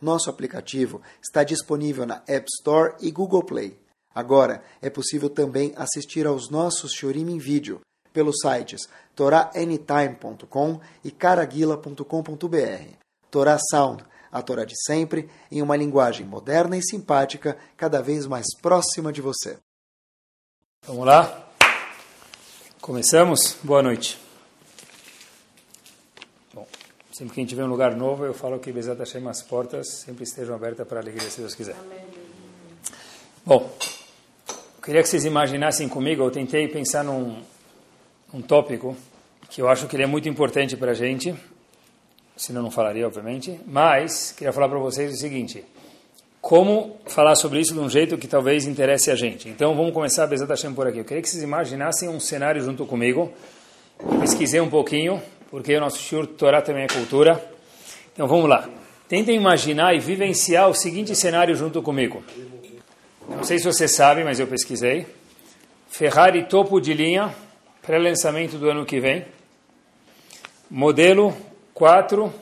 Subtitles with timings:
[0.00, 3.78] nosso aplicativo está disponível na App Store e Google Play.
[4.14, 7.80] Agora é possível também assistir aos nossos Shorim em vídeo
[8.12, 12.96] pelos sites toraanytime.com e caraguila.com.br.
[13.30, 18.46] Torá Sound, a Torá de sempre, em uma linguagem moderna e simpática, cada vez mais
[18.62, 19.58] próxima de você.
[20.86, 21.46] Vamos lá?
[22.80, 23.56] Começamos?
[23.62, 24.25] Boa noite.
[27.16, 29.88] Sempre que a gente vê um lugar novo, eu falo que Bezat Hashem, as portas
[30.04, 31.74] sempre estejam abertas para a alegria, se Deus quiser.
[33.42, 33.72] Bom,
[34.50, 37.42] eu queria que vocês imaginassem comigo, eu tentei pensar num,
[38.46, 38.94] tópico
[39.48, 41.34] que eu acho que ele é muito importante para a gente,
[42.36, 45.64] senão não falaria, obviamente, mas queria falar para vocês o seguinte,
[46.42, 49.48] como falar sobre isso de um jeito que talvez interesse a gente.
[49.48, 50.98] Então vamos começar Bezat Hashem por aqui.
[50.98, 53.32] Eu queria que vocês imaginassem um cenário junto comigo,
[54.20, 57.42] pesquisei um pouquinho, porque o nosso Shur Torá também é cultura.
[58.12, 58.68] Então vamos lá.
[59.08, 62.24] Tentem imaginar e vivenciar o seguinte cenário junto comigo.
[63.28, 65.06] Não sei se você sabe, mas eu pesquisei.
[65.88, 67.34] Ferrari topo de linha,
[67.82, 69.24] pré-lançamento do ano que vem.
[70.70, 71.36] Modelo
[71.72, 72.32] 4.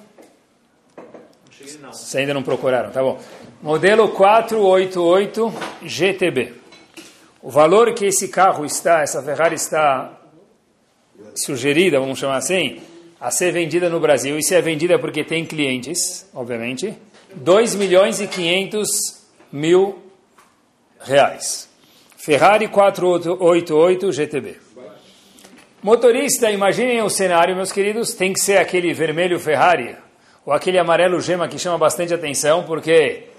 [1.50, 3.20] Vocês ainda não procuraram, tá bom.
[3.62, 6.54] Modelo 488 GTB.
[7.42, 10.18] O valor que esse carro está, essa Ferrari está
[11.34, 12.80] sugerida, vamos chamar assim,
[13.24, 16.94] a ser vendida no Brasil, e se é vendida porque tem clientes, obviamente,
[17.34, 18.86] 2 milhões e 500
[19.50, 19.98] mil
[21.00, 21.66] reais.
[22.18, 24.56] Ferrari 488 GTB.
[25.82, 29.96] Motorista, imaginem o cenário, meus queridos, tem que ser aquele vermelho Ferrari,
[30.44, 33.30] ou aquele amarelo gema que chama bastante atenção, porque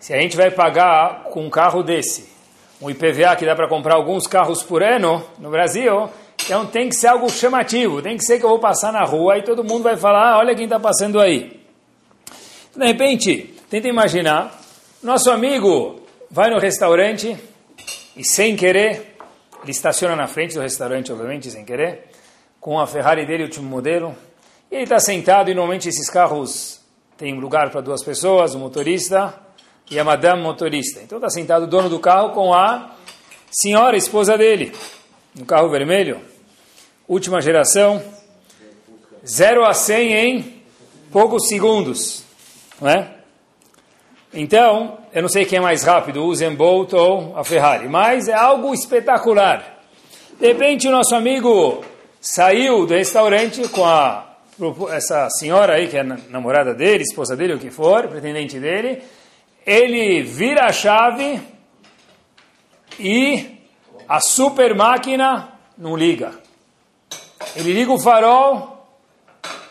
[0.00, 2.26] se a gente vai pagar com um carro desse,
[2.80, 6.08] um IPVA que dá para comprar alguns carros por ano no Brasil,
[6.46, 9.36] então tem que ser algo chamativo, tem que ser que eu vou passar na rua
[9.36, 11.60] e todo mundo vai falar, ah, olha quem está passando aí.
[12.74, 14.56] De repente, tenta imaginar,
[15.02, 17.36] nosso amigo vai no restaurante
[18.16, 19.16] e sem querer,
[19.60, 22.10] ele estaciona na frente do restaurante, obviamente, sem querer,
[22.60, 24.14] com a Ferrari dele, último modelo,
[24.70, 26.80] e ele está sentado e normalmente esses carros
[27.16, 29.34] têm lugar para duas pessoas, o motorista
[29.90, 31.00] e a madame motorista.
[31.02, 32.94] Então está sentado o dono do carro com a
[33.50, 34.72] senhora, esposa dele,
[35.34, 36.35] no carro vermelho
[37.08, 38.02] última geração,
[39.24, 40.62] 0 a 100 em
[41.12, 42.24] poucos segundos,
[42.80, 43.10] não é?
[44.34, 48.28] Então, eu não sei quem é mais rápido, o Usain Bolt ou a Ferrari, mas
[48.28, 49.82] é algo espetacular.
[50.38, 51.82] De repente, o nosso amigo
[52.20, 54.26] saiu do restaurante com a
[54.90, 59.02] essa senhora aí, que é namorada dele, esposa dele, o que for, pretendente dele,
[59.66, 61.40] ele vira a chave
[62.98, 63.58] e
[64.08, 66.45] a super máquina não liga.
[67.56, 68.86] Ele liga o farol,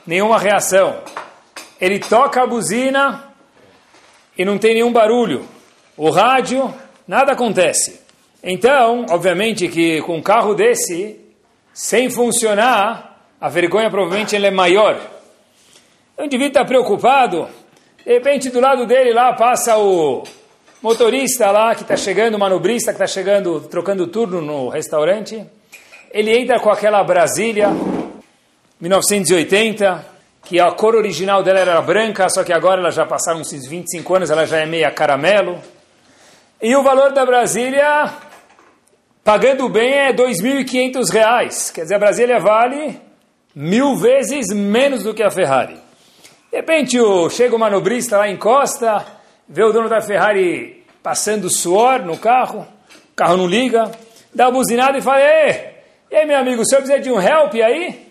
[0.07, 1.01] nenhuma reação.
[1.79, 3.31] Ele toca a buzina
[4.35, 5.47] e não tem nenhum barulho.
[5.95, 6.73] O rádio,
[7.07, 8.01] nada acontece.
[8.43, 11.19] Então, obviamente que com um carro desse,
[11.71, 14.99] sem funcionar, a vergonha provavelmente é maior.
[16.17, 17.47] O indivíduo está preocupado,
[18.03, 20.23] de repente do lado dele lá passa o
[20.81, 25.45] motorista lá que está chegando, o manobrista que está chegando, trocando turno no restaurante
[26.15, 27.67] ele entra com aquela Brasília
[28.79, 30.05] 1980,
[30.45, 34.15] que a cor original dela era branca, só que agora ela já passaram uns 25
[34.15, 35.59] anos, ela já é meia caramelo.
[36.61, 38.13] E o valor da Brasília,
[39.25, 41.73] pagando bem, é R$ 2.500.
[41.73, 42.97] Quer dizer, a Brasília vale
[43.53, 45.75] mil vezes menos do que a Ferrari.
[46.49, 49.05] De repente, o, chega o manobrista lá, encosta,
[49.49, 52.65] vê o dono da Ferrari passando suor no carro,
[53.11, 53.91] o carro não liga,
[54.33, 55.74] dá uma buzinada e fala, Ei,
[56.15, 58.07] e aí, meu amigo, o senhor precisa de um help aí?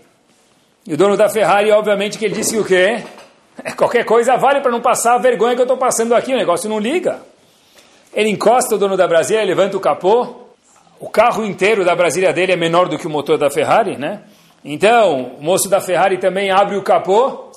[0.87, 3.03] E o dono da Ferrari, obviamente, que ele disse o quê?
[3.79, 6.69] Qualquer coisa vale para não passar a vergonha que eu estou passando aqui, o negócio
[6.69, 7.23] não liga.
[8.13, 10.35] Ele encosta o dono da Brasília, levanta o capô,
[11.01, 14.21] o carro inteiro da Brasília dele é menor do que o motor da Ferrari, né?
[14.63, 17.53] Então, o moço da Ferrari também abre o capô,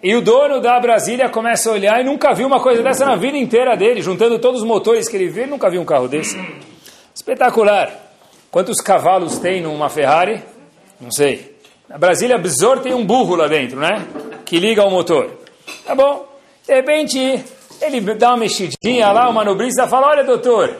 [0.00, 3.16] e o dono da Brasília começa a olhar e nunca viu uma coisa dessa na
[3.16, 6.40] vida inteira dele, juntando todos os motores que ele ele nunca viu um carro desse.
[7.12, 8.03] Espetacular.
[8.54, 10.40] Quantos cavalos tem numa Ferrari?
[11.00, 11.56] Não sei.
[11.88, 14.06] Na Brasília, Besor tem um burro lá dentro, né?
[14.44, 15.28] Que liga o motor.
[15.84, 16.24] Tá bom.
[16.64, 17.44] De repente,
[17.82, 20.72] Ele dá uma mexidinha lá, o manobrista fala, olha doutor,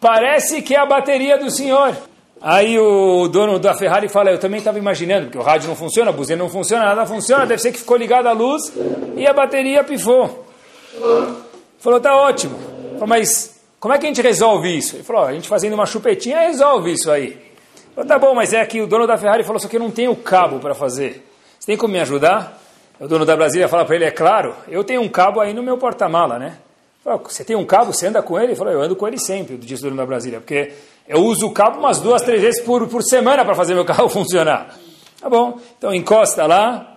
[0.00, 1.94] parece que é a bateria do senhor.
[2.40, 6.08] Aí o dono da Ferrari fala, eu também estava imaginando, porque o rádio não funciona,
[6.08, 8.72] a buzina não funciona, nada funciona, deve ser que ficou ligada a luz
[9.14, 10.46] e a bateria pifou.
[11.78, 12.58] Falou, tá ótimo.
[12.94, 14.96] Falou, mas como é que a gente resolve isso?
[14.96, 17.38] Ele falou, a gente fazendo uma chupetinha resolve isso aí.
[17.94, 19.90] Falou, tá bom, mas é que o dono da Ferrari falou, só que eu não
[19.90, 21.26] tenho cabo para fazer.
[21.58, 22.60] Você tem como me ajudar?
[22.98, 25.62] O dono da Brasília fala para ele, é claro, eu tenho um cabo aí no
[25.62, 26.58] meu porta-mala, né?
[27.04, 28.48] Falou, você tem um cabo, você anda com ele?
[28.48, 30.72] Ele falou, eu ando com ele sempre, disse o dono da Brasília, porque
[31.06, 34.08] eu uso o cabo umas duas, três vezes por, por semana para fazer meu carro
[34.08, 34.74] funcionar.
[35.20, 36.95] Tá bom, então encosta lá,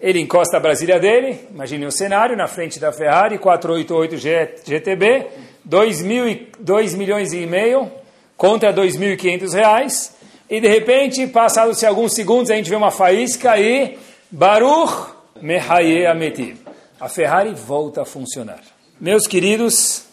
[0.00, 4.16] ele encosta a Brasília dele, imagine o cenário, na frente da Ferrari, 488
[4.64, 5.26] GTB,
[5.64, 7.90] 2, mil, 2 milhões e meio
[8.36, 10.16] contra 2.500 reais,
[10.48, 13.98] e de repente, passados-se alguns segundos, a gente vê uma faísca e
[14.30, 16.56] Baruch Mehaye Ametim.
[17.00, 18.60] A Ferrari volta a funcionar.
[19.00, 20.04] Meus queridos,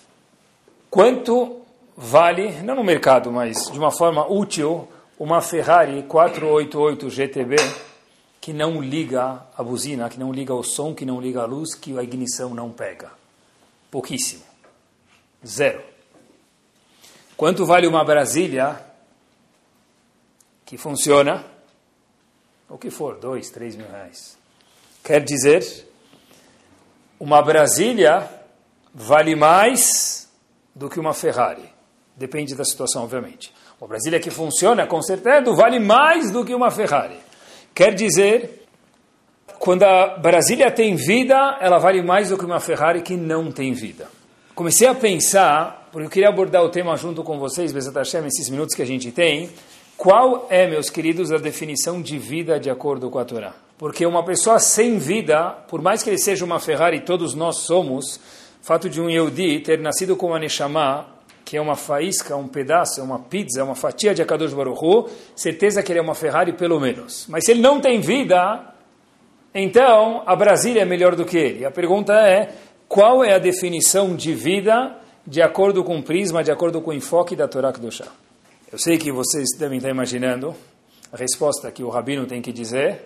[0.89, 1.61] quanto
[1.95, 4.87] vale, não no mercado, mas de uma forma útil,
[5.19, 7.55] uma Ferrari 488 GTB
[8.43, 11.73] que não liga a buzina, que não liga o som, que não liga a luz,
[11.75, 13.09] que a ignição não pega.
[13.89, 14.43] Pouquíssimo.
[15.47, 15.81] Zero.
[17.37, 18.83] Quanto vale uma Brasília
[20.65, 21.45] que funciona?
[22.67, 24.37] O que for, dois, três mil reais.
[25.01, 25.87] Quer dizer,
[27.17, 28.29] uma Brasília
[28.93, 30.29] vale mais
[30.75, 31.73] do que uma Ferrari.
[32.13, 33.53] Depende da situação, obviamente.
[33.79, 37.22] Uma Brasília que funciona, com certeza, vale mais do que uma Ferrari.
[37.73, 38.67] Quer dizer,
[39.57, 43.73] quando a Brasília tem vida, ela vale mais do que uma Ferrari que não tem
[43.73, 44.07] vida.
[44.53, 48.49] Comecei a pensar, porque eu queria abordar o tema junto com vocês, Bezat Hashem, esses
[48.49, 49.49] minutos que a gente tem,
[49.97, 53.53] qual é, meus queridos, a definição de vida de acordo com a Torá?
[53.77, 58.19] Porque uma pessoa sem vida, por mais que ele seja uma Ferrari, todos nós somos,
[58.61, 61.07] fato de um Yehudi ter nascido com uma Neshama,
[61.45, 65.83] que é uma faísca, um pedaço, uma pizza, uma fatia de Akadosh Baruch Hu, certeza
[65.83, 67.25] que ele é uma Ferrari pelo menos.
[67.27, 68.73] Mas se ele não tem vida,
[69.53, 71.65] então a Brasília é melhor do que ele.
[71.65, 72.53] A pergunta é,
[72.87, 76.93] qual é a definição de vida de acordo com o prisma, de acordo com o
[76.93, 78.07] enfoque da Torá Kedoshá?
[78.71, 80.55] Eu sei que vocês devem estar imaginando,
[81.11, 83.01] a resposta que o Rabino tem que dizer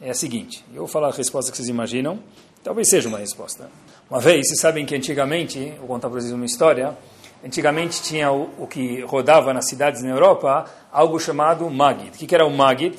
[0.00, 2.18] é a seguinte, eu vou falar a resposta que vocês imaginam,
[2.62, 3.70] talvez seja uma resposta.
[4.10, 6.96] Uma vez, vocês sabem que antigamente, vou contar para vocês uma história,
[7.44, 12.08] Antigamente tinha o, o, que rodava nas cidades na Europa, algo chamado Magid.
[12.08, 12.98] O que, que era o Magid?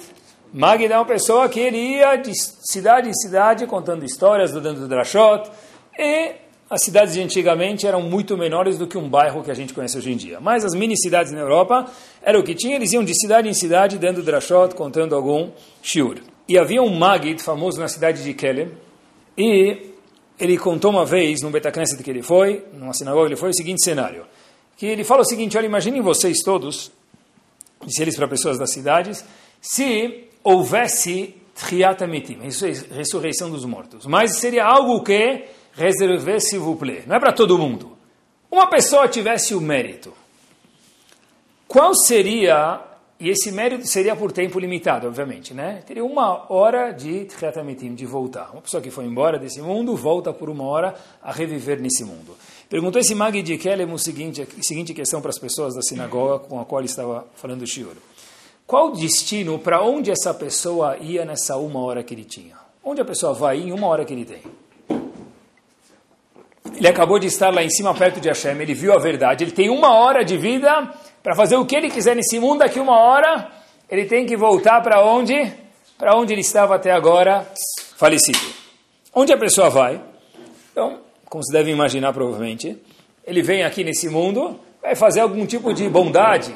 [0.53, 5.49] Magid é uma pessoa que ele ia de cidade em cidade contando histórias, dando drashot,
[5.97, 6.35] e
[6.69, 9.97] as cidades de antigamente eram muito menores do que um bairro que a gente conhece
[9.97, 10.39] hoje em dia.
[10.39, 11.85] Mas as mini cidades na Europa
[12.21, 15.51] era o que tinha, eles iam de cidade em cidade dando drashot, contando algum
[15.81, 16.17] shiur.
[16.47, 18.71] E havia um Magid famoso na cidade de Kelem,
[19.37, 19.93] e
[20.39, 23.83] ele contou uma vez, num Betacneset que ele foi, numa sinagoga ele foi, o seguinte
[23.83, 24.25] cenário.
[24.77, 26.91] Que ele fala o seguinte, olha, imaginem vocês todos,
[27.83, 29.25] disse eles para pessoas das cidades,
[29.61, 32.39] se houvesse Triat Amitim,
[32.91, 34.05] ressurreição dos mortos.
[34.05, 37.03] Mas seria algo que reservé s'il vous plaît.
[37.07, 37.97] Não é para todo mundo.
[38.49, 40.13] Uma pessoa tivesse o mérito.
[41.67, 42.81] Qual seria
[43.19, 45.81] e esse mérito seria por tempo limitado, obviamente, né?
[45.87, 48.51] Teria uma hora de Tchiatamitim, de voltar.
[48.51, 52.37] Uma pessoa que foi embora desse mundo, volta por uma hora a reviver nesse mundo.
[52.69, 56.39] Perguntou esse Magui de Kelem o seguinte, a seguinte questão para as pessoas da sinagoga
[56.39, 57.95] com a qual estava falando o Shiur.
[58.67, 62.55] Qual o destino, para onde essa pessoa ia nessa uma hora que ele tinha?
[62.83, 64.43] Onde a pessoa vai em uma hora que ele tem?
[66.75, 69.51] Ele acabou de estar lá em cima, perto de Hashem, ele viu a verdade, ele
[69.51, 70.93] tem uma hora de vida
[71.27, 73.49] para fazer o que ele quiser nesse mundo, daqui uma hora,
[73.89, 75.51] ele tem que voltar para onde?
[75.97, 77.45] Para onde ele estava até agora,
[77.97, 78.39] falecido.
[79.13, 79.99] Onde a pessoa vai?
[80.71, 82.81] Então, como se deve imaginar provavelmente,
[83.25, 86.55] ele vem aqui nesse mundo, vai fazer algum tipo de bondade,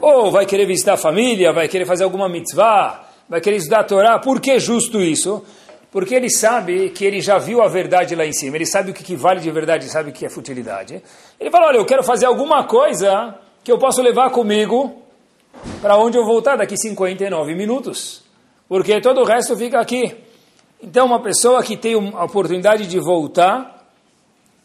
[0.00, 3.84] ou vai querer visitar a família, vai querer fazer alguma mitzvah, vai querer estudar a
[3.84, 4.20] Torá.
[4.20, 5.44] Por que justo isso?
[5.90, 8.94] Porque ele sabe que ele já viu a verdade lá em cima, ele sabe o
[8.94, 11.02] que vale de verdade, sabe o que é futilidade.
[11.40, 15.02] Ele fala, olha, eu quero fazer alguma coisa que eu posso levar comigo
[15.80, 18.22] para onde eu voltar daqui 59 minutos,
[18.68, 20.14] porque todo o resto fica aqui.
[20.82, 23.88] Então, uma pessoa que tem a oportunidade de voltar,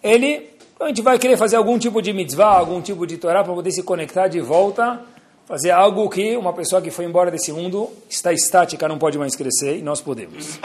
[0.03, 3.53] ele, a gente vai querer fazer algum tipo de mitzvah, algum tipo de Torá para
[3.53, 5.01] poder se conectar de volta,
[5.45, 9.33] fazer algo que uma pessoa que foi embora desse mundo está estática, não pode mais
[9.33, 10.59] crescer, e nós podemos.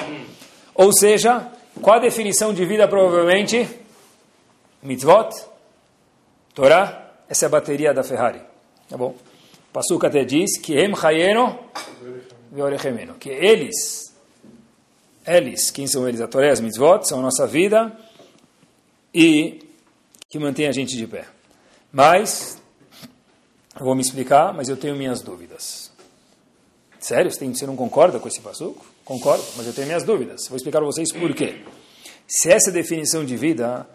[0.75, 1.47] Ou seja,
[1.81, 3.69] qual a definição de vida provavelmente?
[4.83, 5.31] Mitzvot,
[6.53, 7.04] Torá,
[7.35, 8.41] essa é a bateria da Ferrari.
[8.89, 9.17] Tá bom?
[9.73, 11.59] Passuca até diz que em chayeno
[13.19, 14.15] que eles,
[15.27, 16.21] eles, quem são eles?
[16.21, 17.93] A Toré, as mitzvot, são a nossa vida
[19.13, 19.69] e
[20.29, 21.27] que mantém a gente de pé.
[21.91, 22.63] Mas,
[23.77, 25.91] eu vou me explicar, mas eu tenho minhas dúvidas.
[27.01, 27.33] Sério?
[27.33, 28.87] Você não concorda com esse passuco?
[29.05, 30.47] Concordo, mas eu tenho minhas dúvidas.
[30.47, 31.65] Vou explicar para vocês por quê.
[32.29, 33.89] Se essa é definição de vida,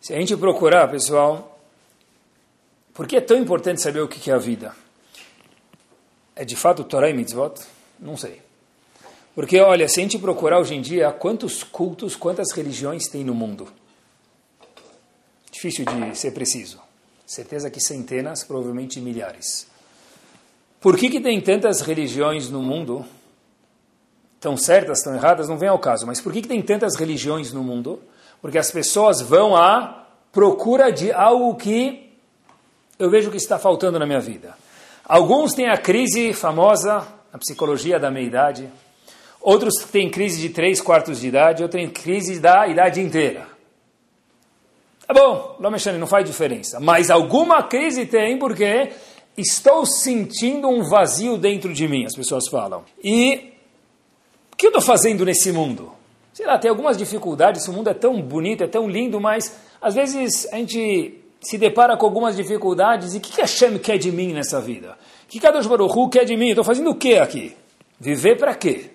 [0.00, 1.55] se a gente procurar, pessoal,
[2.96, 4.74] por que é tão importante saber o que é a vida?
[6.34, 7.60] É de fato Torah e Mitzvot?
[8.00, 8.40] Não sei.
[9.34, 13.34] Porque, olha, se a gente procurar hoje em dia, quantos cultos, quantas religiões tem no
[13.34, 13.68] mundo?
[15.52, 16.80] Difícil de ser preciso.
[17.26, 19.66] Certeza que centenas, provavelmente milhares.
[20.80, 23.04] Por que, que tem tantas religiões no mundo?
[24.40, 26.06] Tão certas, tão erradas, não vem ao caso.
[26.06, 28.00] Mas por que, que tem tantas religiões no mundo?
[28.40, 32.05] Porque as pessoas vão à procura de algo que
[32.98, 34.56] eu vejo que está faltando na minha vida.
[35.04, 38.70] Alguns têm a crise famosa, a psicologia da meia-idade,
[39.46, 43.46] Outros têm crise de 3 quartos de idade, outros têm crise da idade inteira.
[45.06, 46.80] Tá bom, Lomechane, não faz diferença.
[46.80, 48.90] Mas alguma crise tem porque
[49.36, 52.84] estou sentindo um vazio dentro de mim, as pessoas falam.
[53.04, 53.52] E
[54.52, 55.92] o que eu estou fazendo nesse mundo?
[56.32, 59.94] Sei lá, tem algumas dificuldades, o mundo é tão bonito, é tão lindo, mas às
[59.94, 64.10] vezes a gente se depara com algumas dificuldades e o que, que Hashem quer de
[64.10, 64.96] mim nessa vida?
[65.24, 66.50] O que Kadosh Baruch quer de mim?
[66.50, 67.56] Estou fazendo o que aqui?
[67.98, 68.90] Viver para quê?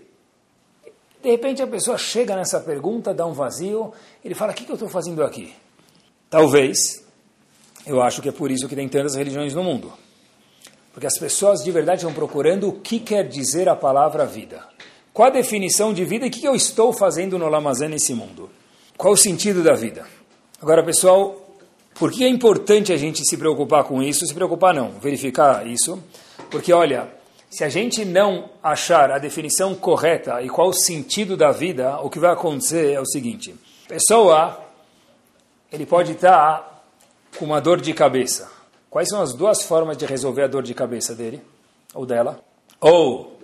[1.22, 3.94] De repente a pessoa chega nessa pergunta, dá um vazio,
[4.24, 5.54] ele fala: O que, que eu estou fazendo aqui?
[6.30, 7.06] Talvez,
[7.86, 9.92] eu acho que é por isso que tem tantas religiões no mundo.
[10.94, 14.64] Porque as pessoas de verdade estão procurando o que quer dizer a palavra vida.
[15.14, 18.50] Qual a definição de vida e o que eu estou fazendo no Lamazé nesse mundo?
[18.98, 20.06] Qual o sentido da vida?
[20.62, 21.41] Agora, pessoal,
[21.94, 24.26] por que é importante a gente se preocupar com isso?
[24.26, 26.02] Se preocupar não, verificar isso.
[26.50, 27.10] Porque, olha,
[27.50, 32.10] se a gente não achar a definição correta e qual o sentido da vida, o
[32.10, 33.54] que vai acontecer é o seguinte:
[33.88, 34.60] pessoa,
[35.72, 36.86] ele pode estar
[37.38, 38.50] com uma dor de cabeça.
[38.90, 41.42] Quais são as duas formas de resolver a dor de cabeça dele
[41.94, 42.44] ou dela?
[42.80, 43.38] Ou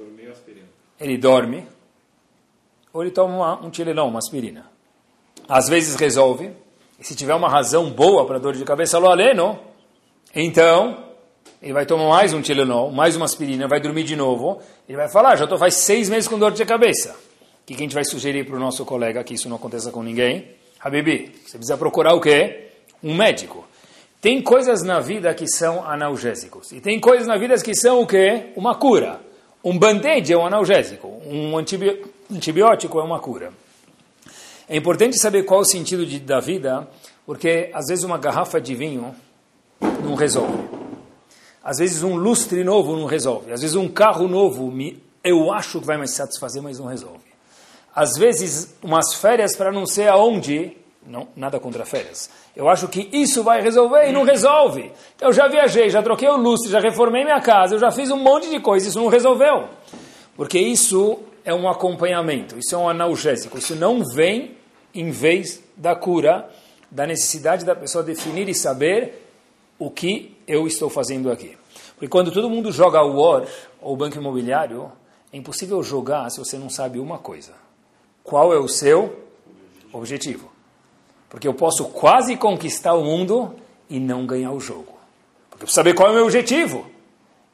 [1.00, 1.68] ele dorme,
[2.92, 4.66] ou ele toma uma, um Tilenol, uma aspirina.
[5.48, 6.51] Às vezes resolve,
[7.00, 9.60] e se tiver uma razão boa para dor de cabeça, lo aleno,
[10.34, 11.06] então
[11.62, 15.10] ele vai tomar mais um Tilenol, mais uma aspirina, vai dormir de novo, ele vai
[15.10, 17.16] falar, já estou faz seis meses com dor de cabeça.
[17.62, 20.01] O que a gente vai sugerir para o nosso colega que isso não aconteça com
[20.01, 20.48] ninguém?
[20.80, 22.70] Habibi, você precisa procurar o quê?
[23.04, 23.66] Um médico.
[24.22, 26.72] Tem coisas na vida que são analgésicos.
[26.72, 28.48] E tem coisas na vida que são o quê?
[28.56, 29.20] Uma cura.
[29.63, 31.08] Um band-aid é um analgésico.
[31.25, 33.51] Um antibiótico é uma cura.
[34.70, 36.86] É importante saber qual o sentido de, da vida,
[37.26, 39.16] porque às vezes uma garrafa de vinho
[40.04, 40.58] não resolve.
[41.64, 43.54] Às vezes um lustre novo não resolve.
[43.54, 47.24] Às vezes um carro novo me, eu acho que vai me satisfazer, mas não resolve.
[47.96, 52.30] Às vezes umas férias para não sei aonde, não, nada contra férias.
[52.54, 54.92] Eu acho que isso vai resolver e não resolve.
[55.22, 58.18] Eu já viajei, já troquei o lustre, já reformei minha casa, eu já fiz um
[58.18, 59.70] monte de coisa, isso não resolveu.
[60.36, 64.57] Porque isso é um acompanhamento, isso é um analgésico, isso não vem
[65.00, 66.50] em vez da cura,
[66.89, 69.27] da necessidade da pessoa definir e saber
[69.77, 71.56] o que eu estou fazendo aqui.
[71.94, 73.48] Porque quando todo mundo joga o War,
[73.80, 74.92] ou o banco imobiliário,
[75.32, 77.54] é impossível jogar se você não sabe uma coisa.
[78.24, 79.24] Qual é o seu
[79.94, 80.51] objetivo?
[81.30, 83.54] Porque eu posso quase conquistar o mundo
[83.89, 84.98] e não ganhar o jogo.
[85.50, 86.88] Porque eu preciso saber qual é o meu objetivo.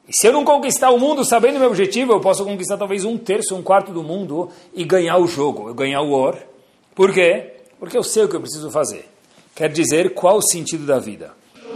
[0.08, 3.04] E se eu não conquistar o mundo sabendo o meu objetivo, eu posso conquistar talvez
[3.04, 6.53] um terço, um quarto do mundo e ganhar o jogo, eu ganhar o War.
[6.94, 7.52] Por quê?
[7.78, 9.08] Porque eu sei o que eu preciso fazer.
[9.54, 11.32] Quer dizer, qual o sentido da vida?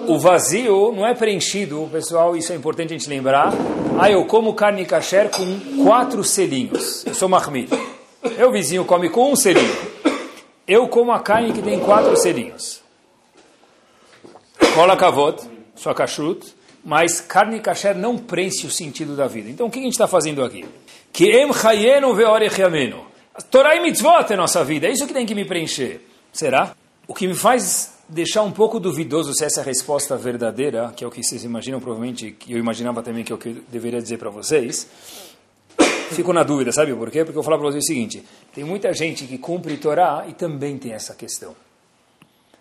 [0.06, 3.52] o vazio não é preenchido, pessoal, isso é importante a gente lembrar.
[3.98, 7.04] Ah, eu como carne kasher com quatro selinhos.
[7.04, 7.68] Eu sou mahmir.
[8.36, 9.76] Eu, vizinho, come com um selinho.
[10.66, 12.80] Eu como a carne que tem quatro selinhos.
[14.74, 15.42] Cola kavot,
[15.74, 16.46] sua kashrut,
[16.84, 19.50] mas carne kasher não preenche o sentido da vida.
[19.50, 20.64] Então, o que a gente está fazendo aqui?
[21.12, 23.00] Que em chayenu veorechiamenu.
[23.50, 26.00] Torah e mitzvot é nossa vida, é isso que tem que me preencher.
[26.32, 26.74] Será?
[27.06, 31.04] O que me faz deixar um pouco duvidoso se essa é a resposta verdadeira, que
[31.04, 33.56] é o que vocês imaginam, provavelmente, que eu imaginava também que é o que eu
[33.68, 34.86] deveria dizer para vocês.
[36.10, 37.24] Fico na dúvida, sabe por quê?
[37.24, 40.32] Porque eu vou falar para vocês o seguinte: tem muita gente que cumpre Torá e
[40.32, 41.54] também tem essa questão.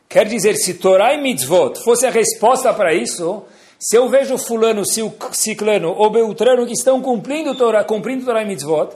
[0.10, 3.44] Quer dizer, se Torá e Mitzvot fosse a resposta para isso,
[3.80, 4.84] se eu vejo fulano,
[5.32, 8.96] ciclano ou beltrano que estão cumprindo Torá, cumprindo Torá e Mitzvot,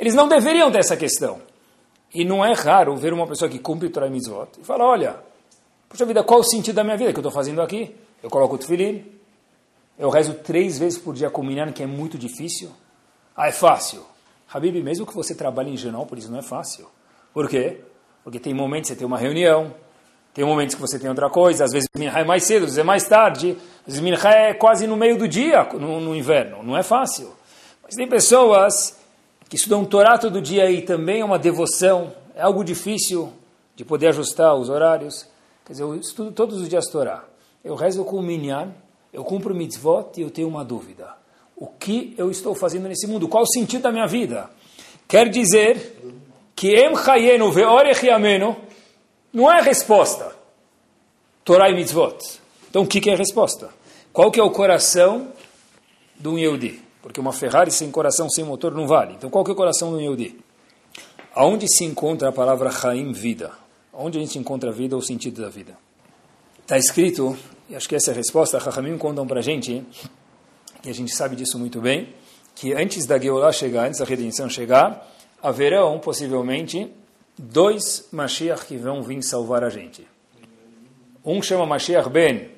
[0.00, 1.40] eles não deveriam ter essa questão.
[2.12, 5.30] E não é raro ver uma pessoa que cumpre Torá e Mitzvot e fala, olha,
[5.90, 7.92] Puxa vida, qual o sentido da minha vida que eu estou fazendo aqui?
[8.22, 9.04] Eu coloco o tefilim,
[9.98, 12.70] eu rezo três vezes por dia com o que é muito difícil.
[13.36, 14.06] Ah, é fácil.
[14.52, 16.86] Habib, mesmo que você trabalhe em Genópolis, não é fácil.
[17.34, 17.80] Por quê?
[18.22, 19.74] Porque tem momentos que você tem uma reunião,
[20.32, 22.78] Tem momentos que você tem outra coisa, às vezes Minha é mais cedo, às vezes
[22.78, 26.62] é mais tarde, às vezes Minha é quase no meio do dia, no, no inverno,
[26.62, 27.32] não é fácil.
[27.82, 28.96] Mas tem pessoas
[29.50, 33.32] que estudam Torá todo dia e também é uma devoção, é algo difícil
[33.74, 35.26] de poder ajustar os horários.
[35.66, 37.24] Quer dizer, eu estudo todos os dias Torá.
[37.64, 38.72] Eu rezo com o Minyan,
[39.12, 41.08] eu cumpro mitzvot e eu tenho uma dúvida.
[41.56, 43.26] O que eu estou fazendo nesse mundo?
[43.26, 44.48] Qual o sentido da minha vida?
[45.08, 45.96] Quer dizer
[46.54, 48.54] que em chayenu ve'orech yamenu
[49.32, 50.32] não é a resposta.
[51.44, 52.16] Torá e mitzvot.
[52.70, 53.68] Então o que é a resposta?
[54.12, 55.32] Qual que é o coração
[56.16, 56.89] de um Yehudi?
[57.02, 59.14] Porque uma Ferrari sem coração, sem motor, não vale.
[59.14, 60.38] Então qual que é o coração do Yehudi?
[61.34, 63.52] Aonde se encontra a palavra Chaim, vida?
[63.92, 65.76] Onde a gente encontra a vida ou o sentido da vida?
[66.70, 67.36] Está escrito,
[67.68, 69.84] e acho que essa é a resposta, Chachamim contam para a gente,
[70.84, 72.14] e a gente sabe disso muito bem,
[72.54, 75.04] que antes da Geulah chegar, antes da redenção chegar,
[75.42, 76.92] haverão, possivelmente,
[77.36, 80.06] dois Mashiach que vão vir salvar a gente.
[81.24, 82.50] Um chama Mashiach ben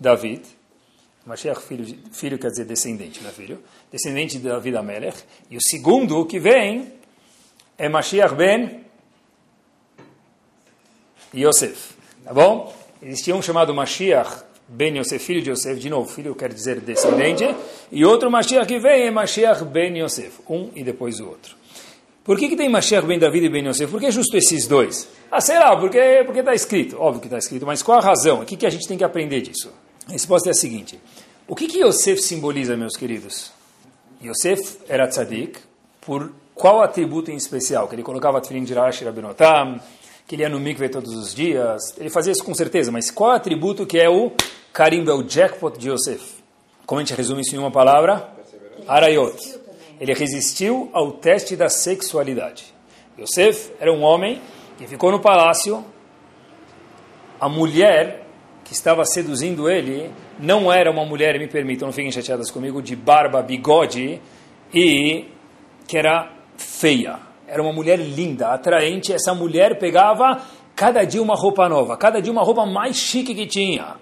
[0.00, 0.42] David,
[1.28, 3.58] Mashiach filho, filho quer dizer descendente, não é filho?
[3.92, 5.18] Descendente de David Amelech.
[5.50, 6.90] E o segundo que vem
[7.76, 8.80] é Mashiach ben
[11.34, 11.92] Yosef.
[12.24, 12.74] Tá bom?
[13.02, 17.54] Existia um chamado Mashiach ben Yosef, filho de Yosef, de novo, filho quer dizer descendente,
[17.92, 21.54] e outro Mashiach que vem é Mashiach ben Yosef, um e depois o outro.
[22.24, 23.90] Por que, que tem Mashiach ben David e ben Yosef?
[23.90, 25.06] Por que justo esses dois?
[25.30, 28.40] Ah, sei lá, porque está escrito, óbvio que está escrito, mas qual a razão?
[28.40, 29.70] O que, que a gente tem que aprender disso?
[30.08, 30.98] A resposta é a seguinte,
[31.46, 33.52] o que, que Yosef simboliza, meus queridos?
[34.24, 35.58] Yosef era tzadik,
[36.00, 37.86] por qual atributo em especial?
[37.86, 39.78] Que ele colocava tefilim de Rashi Rabinotam,
[40.26, 43.32] que ele ia no mikve todos os dias, ele fazia isso com certeza, mas qual
[43.32, 44.32] atributo que é o
[44.72, 46.36] carimbo, é o jackpot de Yosef?
[46.86, 48.32] Como a gente resume isso em uma palavra?
[48.86, 49.60] Arayot.
[50.00, 52.72] Ele resistiu ao teste da sexualidade.
[53.18, 54.40] Yosef era um homem
[54.78, 55.84] que ficou no palácio,
[57.38, 58.27] a mulher
[58.68, 62.94] que estava seduzindo ele não era uma mulher, me permitam, não fiquem chateadas comigo, de
[62.94, 64.20] barba, bigode
[64.72, 65.24] e
[65.86, 69.12] que era feia era uma mulher linda, atraente.
[69.12, 70.42] Essa mulher pegava
[70.76, 73.96] cada dia uma roupa nova, cada dia uma roupa mais chique que tinha.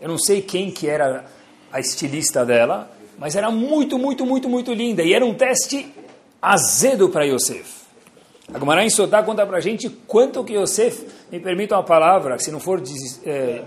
[0.00, 1.24] Eu não sei quem que era
[1.72, 5.02] a estilista dela, mas era muito, muito, muito, muito linda.
[5.02, 5.86] E era um teste
[6.42, 7.79] azedo para Yosef.
[8.52, 12.38] A Gemara em Sodá conta para a gente quanto que Yosef, me permita uma palavra,
[12.38, 13.62] se não for des, é,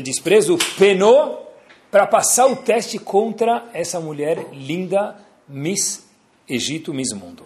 [0.00, 1.52] desprezo, penou
[1.90, 5.16] para passar o teste contra essa mulher linda,
[5.48, 6.06] Miss
[6.48, 7.44] Egito, Miss Mundo.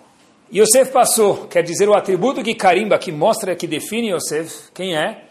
[0.52, 5.24] Yosef passou, quer dizer o atributo que carimba, que mostra, que define Yosef, quem é?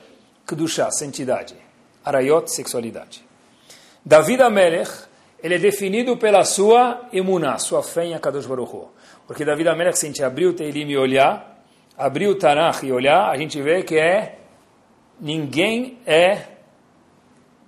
[0.47, 1.55] Kedushá, santidade.
[2.03, 3.23] Arayot, sexualidade.
[4.03, 4.91] David Amelech,
[5.43, 8.89] ele é definido pela sua emuná, sua fé em Akadosh Baruch Hu.
[9.27, 11.61] Porque David Amelech, se a gente abrir o Teilim e olhar,
[11.97, 14.39] abrir o Tanakh e olhar, a gente vê que é
[15.19, 16.53] ninguém é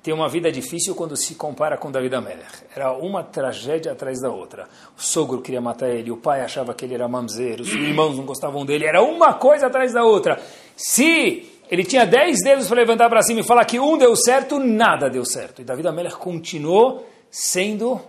[0.01, 2.63] tem uma vida difícil quando se compara com David Amelech.
[2.75, 4.67] Era uma tragédia atrás da outra.
[4.95, 8.23] O sogro queria matar ele, o pai achava que ele era mamzeiro, os irmãos não
[8.23, 10.39] gostavam dele, era uma coisa atrás da outra.
[10.77, 14.59] Se ele tinha dez dedos para levantar para cima e falar que um deu certo,
[14.59, 15.63] nada deu certo.
[15.63, 17.03] E David Amelech continuou
[17.37, 17.99] sendo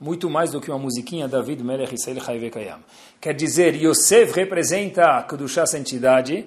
[0.00, 2.78] muito mais do que uma musiquinha David Melech Israel Hayvekayam.
[3.20, 6.46] Quer dizer, Yosef representa a Kedushá, santidade,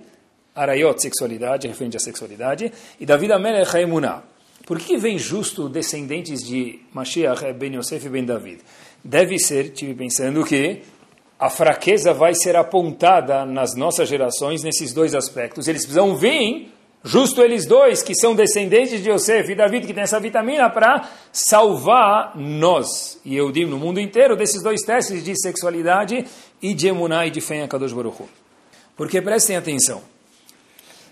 [0.55, 4.23] Arayot, sexualidade, referente à sexualidade, e David Amelech Haimunah.
[4.65, 8.61] Por que vem justo descendentes de Mashiach, Ben Yosef e Ben David?
[9.03, 10.81] Deve ser, tive pensando que
[11.37, 15.67] a fraqueza vai ser apontada nas nossas gerações nesses dois aspectos.
[15.67, 16.71] Eles precisam vir,
[17.03, 21.09] justo eles dois, que são descendentes de Yosef e David, que tem essa vitamina para
[21.31, 26.25] salvar nós e eu digo no mundo inteiro desses dois testes de sexualidade
[26.61, 28.23] e de emuná e de fé em Akadosh Baruch.
[28.95, 30.01] Porque prestem atenção.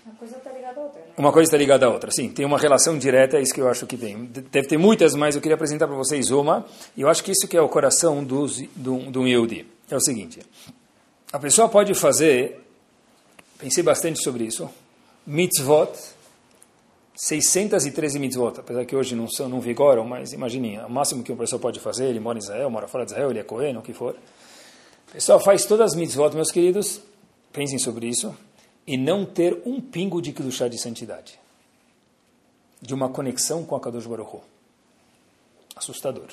[0.04, 1.06] Uma coisa está ligada à outra, né?
[1.16, 2.28] Uma coisa está ligada à outra, sim.
[2.30, 4.24] Tem uma relação direta, é isso que eu acho que tem.
[4.24, 6.66] Deve ter muitas, mas eu queria apresentar para vocês uma.
[6.96, 9.66] E eu acho que isso que é o coração dos, do, do Yehudi.
[9.90, 10.40] É o seguinte.
[11.32, 12.60] A pessoa pode fazer,
[13.58, 14.68] pensei bastante sobre isso,
[15.28, 15.92] mitzvot,
[17.14, 21.38] 613 mitzvot, apesar que hoje não, são, não vigoram, mas imaginem, o máximo que uma
[21.38, 23.82] pessoa pode fazer, ele mora em Israel, mora fora de Israel, ele é Cohen, o
[23.82, 24.16] que for.
[25.08, 27.02] A pessoa faz todas as mitzvot, meus queridos,
[27.52, 28.34] pensem sobre isso,
[28.86, 31.38] e não ter um pingo de Kedushá de santidade.
[32.80, 34.40] De uma conexão com a Kadosh Baruch Hu.
[35.76, 36.28] Assustador.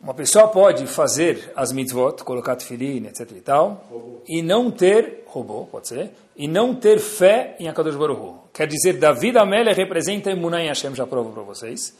[0.00, 4.22] Uma pessoa pode fazer as mitzvot, colocar tefilim, etc e tal, robô.
[4.28, 8.38] e não ter, robô, pode ser, e não ter fé em Akadosh Baruch.
[8.54, 11.96] Quer dizer, David Amélia representa Emunah em Hashem, já provo para vocês.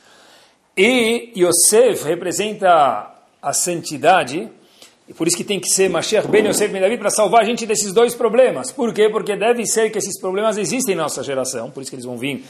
[0.76, 4.48] E Yosef representa a santidade,
[5.08, 7.44] E por isso que tem que ser Mashiach Ben Yosef Ben David para salvar a
[7.44, 8.70] gente desses dois problemas.
[8.70, 9.08] Por quê?
[9.08, 12.18] Porque deve ser que esses problemas existem em nossa geração, por isso que eles vão
[12.18, 12.44] vir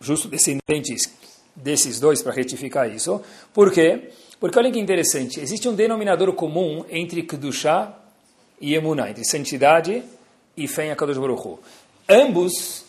[0.00, 1.10] justo descendentes
[1.56, 3.20] desses dois para retificar isso.
[3.54, 3.88] Por quê?
[3.98, 7.92] Porque olha que interessante, existe um denominador comum entre Kedushá
[8.60, 10.02] e Emuná, entre santidade
[10.56, 11.58] e fé em Akadosh Baruch Hu.
[12.08, 12.84] Ambos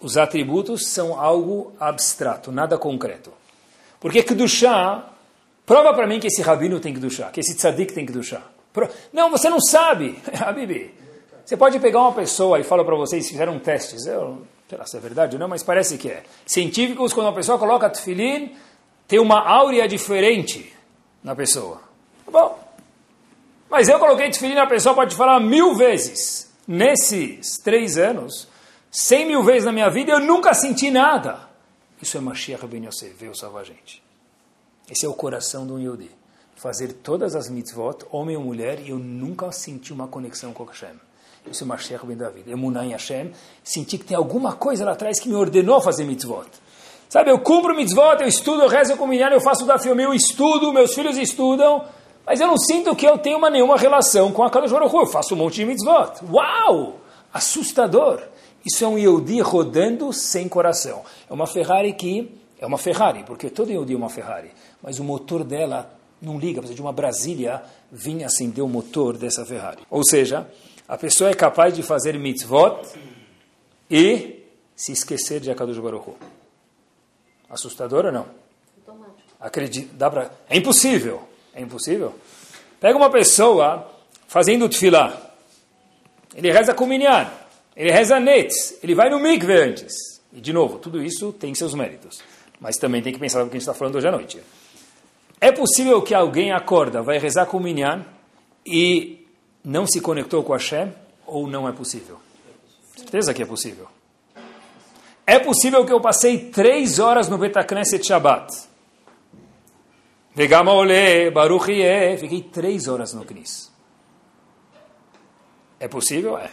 [0.00, 3.32] os atributos são algo abstrato, nada concreto.
[4.00, 5.08] Porque Kedushá,
[5.64, 8.42] prova para mim que esse rabino tem Kedushá, que esse tzadik tem Kedushá.
[9.12, 10.92] Não, você não sabe, Habibi.
[11.44, 14.96] Você pode pegar uma pessoa e fala para vocês, fizeram testes, eu sei lá se
[14.96, 16.22] é verdade ou não, mas parece que é.
[16.46, 18.56] Científicos, quando uma pessoa coloca tefilin,
[19.12, 20.72] tem uma áurea diferente
[21.22, 21.82] na pessoa.
[22.24, 22.58] Tá bom.
[23.68, 26.50] Mas eu coloquei tefilin na pessoa, pode falar mil vezes.
[26.66, 28.48] Nesses três anos,
[28.90, 31.40] cem mil vezes na minha vida, eu nunca senti nada.
[32.00, 34.02] Isso é Mashiach Ben Yosef, veio salvar a gente.
[34.90, 36.10] Esse é o coração do Yehudi.
[36.56, 40.98] Fazer todas as mitzvot, homem ou mulher, e eu nunca senti uma conexão com Hashem.
[41.50, 42.50] Isso é Mashiach Ben David.
[42.50, 43.30] Emunah em Hashem.
[43.62, 46.48] Senti que tem alguma coisa lá atrás que me ordenou fazer mitzvot.
[47.12, 50.14] Sabe, eu cumpro mitzvot, eu estudo, eu rezo com minyan, eu faço da filme, eu
[50.14, 51.84] estudo, meus filhos estudam,
[52.24, 55.06] mas eu não sinto que eu tenho uma, nenhuma relação com a Kadosh Baruch Eu
[55.06, 56.24] faço um monte de mitzvot.
[56.32, 57.00] Uau!
[57.30, 58.22] Assustador.
[58.64, 61.02] Isso é um Yehudi rodando sem coração.
[61.28, 62.32] É uma Ferrari que...
[62.58, 64.50] É uma Ferrari, porque todo Yehudi é uma Ferrari.
[64.82, 69.44] Mas o motor dela não liga, precisa de uma Brasília vir acender o motor dessa
[69.44, 69.82] Ferrari.
[69.90, 70.48] Ou seja,
[70.88, 72.80] a pessoa é capaz de fazer mitzvot
[73.90, 76.12] e se esquecer de Akadosh Baruch.
[77.52, 78.26] Assustador ou não?
[79.38, 81.22] Acredita, dá pra, é impossível.
[81.54, 82.14] É impossível.
[82.80, 83.92] Pega uma pessoa
[84.26, 85.30] fazendo tefilá.
[86.34, 87.30] Ele reza com minyan.
[87.76, 88.78] Ele reza nets.
[88.82, 89.92] Ele vai no mikve antes.
[90.32, 92.22] E, de novo, tudo isso tem seus méritos.
[92.58, 94.40] Mas também tem que pensar no que a gente está falando hoje à noite.
[95.38, 98.06] É possível que alguém acorda, vai rezar com minyan
[98.64, 99.26] e
[99.62, 100.92] não se conectou com Hashem
[101.26, 102.18] ou não é possível?
[102.96, 103.88] Certeza que é possível.
[105.26, 108.52] É possível que eu passei três horas no Betacneset Shabbat.
[110.34, 110.72] Vegama
[111.32, 113.70] Baruch Yeh, fiquei três horas no Knis.
[115.78, 116.38] É possível?
[116.38, 116.50] É.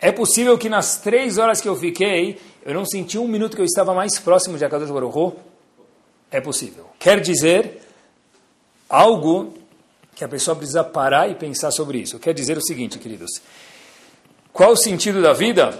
[0.00, 3.62] É possível que nas três horas que eu fiquei, eu não senti um minuto que
[3.62, 5.36] eu estava mais próximo de Akadosh Baruch
[6.30, 6.86] É possível.
[6.98, 7.80] Quer dizer,
[8.88, 9.54] algo
[10.14, 12.18] que a pessoa precisa parar e pensar sobre isso.
[12.18, 13.30] Quer dizer o seguinte, queridos.
[14.52, 15.78] Qual o sentido da vida?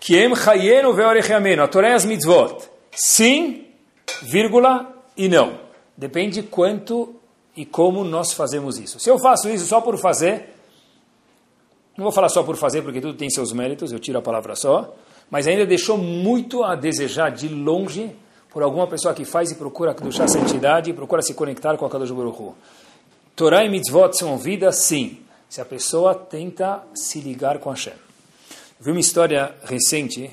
[0.00, 1.62] Kiem chayenu veorechiamenu.
[1.62, 2.68] A Torá é as mitzvot.
[2.90, 3.66] Sim,
[4.22, 5.58] vírgula e não.
[5.96, 7.16] Depende quanto
[7.56, 9.00] e como nós fazemos isso.
[9.00, 10.54] Se eu faço isso só por fazer,
[11.96, 14.54] não vou falar só por fazer, porque tudo tem seus méritos, eu tiro a palavra
[14.54, 14.94] só,
[15.28, 18.14] mas ainda deixou muito a desejar de longe
[18.50, 22.12] por alguma pessoa que faz e procura a santidade procura se conectar com a Kadosh
[22.12, 22.54] Baruch.
[23.34, 28.07] Torá e mitzvot são ouvidas, sim, se a pessoa tenta se ligar com Hashem.
[28.80, 30.30] Vi uma história recente,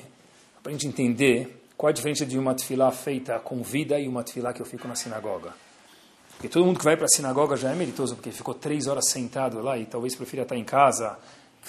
[0.62, 4.22] para a gente entender qual a diferença de uma tefilá feita com vida e uma
[4.22, 5.52] tefilá que eu fico na sinagoga.
[6.30, 9.08] Porque todo mundo que vai para a sinagoga já é meritoso, porque ficou três horas
[9.08, 11.18] sentado lá e talvez prefira estar em casa,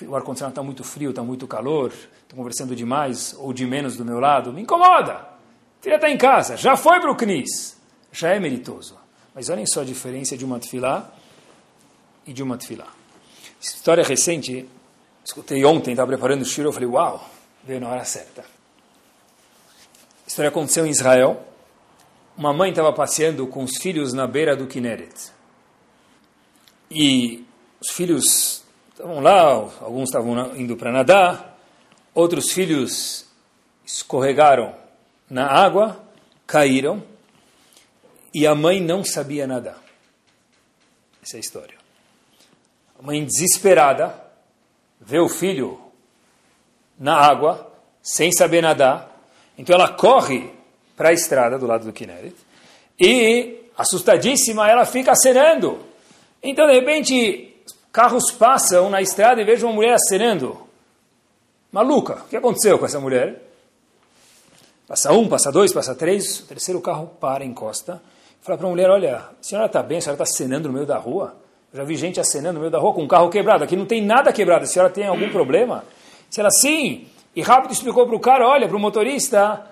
[0.03, 4.05] o ar-condicionado está muito frio, está muito calor, estou conversando demais ou de menos do
[4.05, 5.27] meu lado, me incomoda.
[5.81, 7.75] Filha está em casa, já foi para o CNIS,
[8.11, 8.99] já é meritoso.
[9.33, 11.11] Mas olhem só a diferença de uma tefilá
[12.23, 12.87] e de uma tefilá.
[13.59, 14.69] História recente,
[15.27, 17.29] escutei ontem, estava preparando o shiro, eu falei, uau,
[17.61, 18.43] veio na hora certa.
[18.43, 21.45] A história aconteceu em Israel.
[22.37, 25.33] Uma mãe estava passeando com os filhos na beira do Kinneret.
[26.89, 27.45] E
[27.81, 31.59] os filhos estavam lá, alguns estavam indo para nadar,
[32.13, 33.25] outros filhos
[33.85, 34.73] escorregaram
[35.29, 36.01] na água,
[36.45, 37.03] caíram,
[38.33, 39.83] e a mãe não sabia nadar.
[41.21, 41.75] Essa é a história.
[42.97, 44.26] A mãe desesperada
[44.99, 45.79] vê o filho
[46.99, 49.09] na água, sem saber nadar.
[49.57, 50.51] Então ela corre
[50.95, 52.35] para a estrada do lado do Kinneret
[52.99, 55.79] e, assustadíssima, ela fica acenando.
[56.41, 57.55] Então, de repente,
[57.91, 60.67] carros passam na estrada e vejo uma mulher acenando.
[61.71, 63.43] Maluca, o que aconteceu com essa mulher?
[64.87, 68.01] Passa um, passa dois, passa três, o terceiro carro para, encosta.
[68.41, 70.85] Fala para a mulher, olha, a senhora está bem, a senhora está acenando no meio
[70.85, 71.35] da rua?
[71.73, 73.63] Já vi gente acenando no meio da rua com um carro quebrado.
[73.63, 74.63] Aqui não tem nada quebrado.
[74.63, 75.83] A senhora tem algum problema?
[76.29, 79.65] Se ela sim, e rápido explicou para o cara: olha, para o motorista,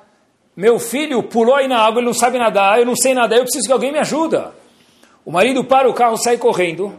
[0.56, 3.44] meu filho pulou aí na água, ele não sabe nadar, eu não sei nadar, eu
[3.44, 4.54] preciso que alguém me ajuda.
[5.26, 6.94] O marido para o carro, sai correndo.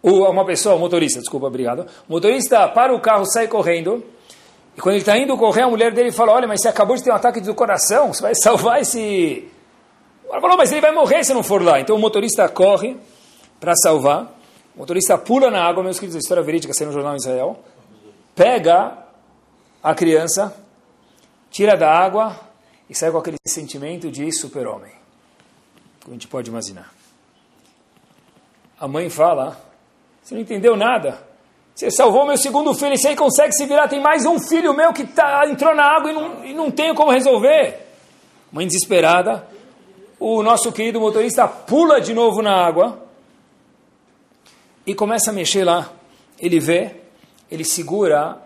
[0.00, 1.86] O, uma pessoa, o motorista, desculpa, obrigado.
[2.08, 4.02] O motorista para o carro, sai correndo.
[4.76, 7.02] E quando ele está indo correr, a mulher dele fala: Olha, mas você acabou de
[7.02, 9.46] ter um ataque do coração, você vai salvar esse.
[10.30, 11.80] Ela falou: Mas ele vai morrer se não for lá.
[11.80, 12.96] Então o motorista corre
[13.66, 14.32] para salvar.
[14.76, 17.58] O motorista pula na água, meus queridos, a história verídica saiu no jornal em Israel,
[18.32, 18.96] pega
[19.82, 20.56] a criança,
[21.50, 22.38] tira da água
[22.88, 24.92] e sai com aquele sentimento de super-homem.
[26.00, 26.92] Como a gente pode imaginar.
[28.78, 29.60] A mãe fala,
[30.22, 31.26] você não entendeu nada.
[31.74, 33.88] Você salvou meu segundo filho e você consegue se virar.
[33.88, 36.94] Tem mais um filho meu que tá, entrou na água e não, e não tenho
[36.94, 37.84] como resolver.
[38.52, 39.44] Mãe desesperada.
[40.20, 43.05] O nosso querido motorista pula de novo na água
[44.86, 45.92] e começa a mexer lá.
[46.38, 46.96] Ele vê,
[47.50, 48.38] ele segura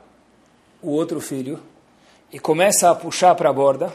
[0.82, 1.60] o outro filho
[2.32, 3.92] e começa a puxar para a borda.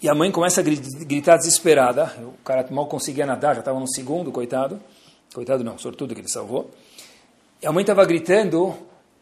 [0.00, 2.14] E a mãe começa a gritar desesperada.
[2.22, 4.80] O cara mal conseguia nadar, já estava no segundo, coitado.
[5.34, 6.70] Coitado não, sortudo que ele salvou.
[7.60, 8.74] E a mãe estava gritando,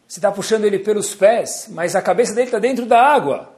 [0.07, 3.51] você está puxando ele pelos pés, mas a cabeça dele está dentro da água.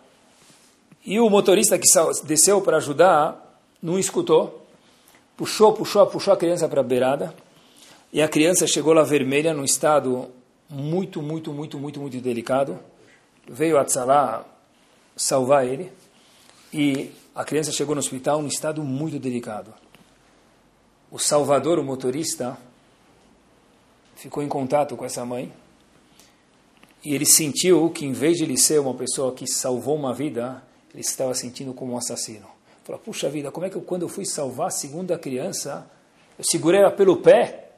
[1.06, 1.86] E o motorista que
[2.26, 4.66] desceu para ajudar, não escutou.
[5.36, 7.34] Puxou, puxou, puxou a criança para a beirada.
[8.12, 10.32] E a criança chegou lá vermelha, num estado
[10.68, 12.80] muito, muito, muito, muito, muito delicado.
[13.48, 14.46] Veio a Tzalá
[15.16, 15.92] salvar ele.
[16.74, 19.74] E a criança chegou no hospital num estado muito delicado.
[21.12, 22.58] O salvador, o motorista,
[24.16, 25.52] ficou em contato com essa mãe.
[27.06, 30.64] E ele sentiu que, em vez de ele ser uma pessoa que salvou uma vida,
[30.94, 32.48] ele estava sentindo como um assassino.
[32.84, 35.90] Falou: Puxa vida, como é que eu, quando eu fui salvar a segunda criança,
[36.38, 37.69] eu segurei ela pelo pé?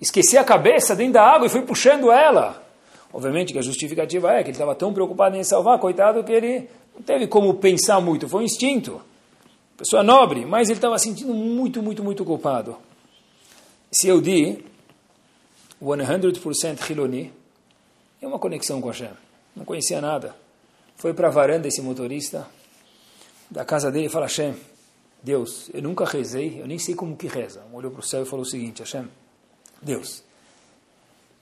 [0.00, 2.62] Esqueci a cabeça dentro da água e fui puxando ela.
[3.12, 6.68] Obviamente que a justificativa é que ele estava tão preocupado em salvar, coitado, que ele
[6.94, 9.00] não teve como pensar muito, foi um instinto.
[9.76, 12.76] Pessoa nobre, mas ele estava sentindo muito, muito, muito culpado.
[13.90, 14.64] Se eu di
[15.80, 17.32] 100% Hiloni,
[18.20, 19.10] é uma conexão com Hashem.
[19.54, 20.34] Não conhecia nada.
[20.96, 22.46] Foi para a varanda esse motorista
[23.50, 24.54] da casa dele e fala, Hashem,
[25.22, 27.62] Deus, eu nunca rezei, eu nem sei como que reza.
[27.72, 29.06] Olhou para o céu e falou o seguinte, Hashem,
[29.84, 30.22] Deus.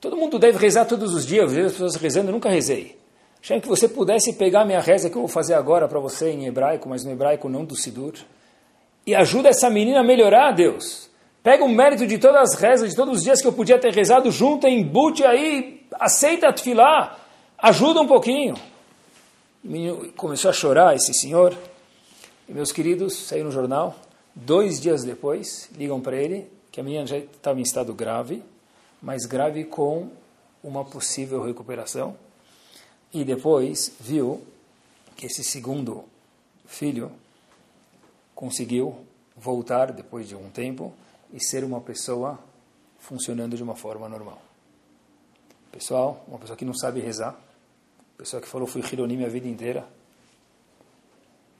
[0.00, 2.96] Todo mundo deve rezar todos os dias, eu vejo as pessoas rezando, eu nunca rezei.
[3.42, 6.46] Achei que você pudesse pegar minha reza que eu vou fazer agora para você em
[6.46, 8.14] hebraico, mas no hebraico não do Sidur,
[9.06, 11.10] e ajuda essa menina a melhorar, Deus.
[11.42, 13.92] Pega o mérito de todas as rezas, de todos os dias que eu podia ter
[13.92, 17.18] rezado, junta, embute aí, aceita tefilá,
[17.58, 18.54] ajuda um pouquinho.
[20.16, 21.56] começou a chorar esse senhor,
[22.48, 23.96] e meus queridos, saiu no jornal,
[24.34, 28.42] dois dias depois, ligam para ele, que a menina já estava em estado grave,
[29.00, 30.10] mas grave com
[30.64, 32.16] uma possível recuperação.
[33.12, 34.42] E depois viu
[35.14, 36.04] que esse segundo
[36.66, 37.12] filho
[38.34, 38.96] conseguiu
[39.36, 40.94] voltar depois de um tempo
[41.30, 42.38] e ser uma pessoa
[42.98, 44.40] funcionando de uma forma normal.
[45.70, 47.38] Pessoal, uma pessoa que não sabe rezar,
[48.16, 49.86] pessoa que falou fui Hironim a vida inteira,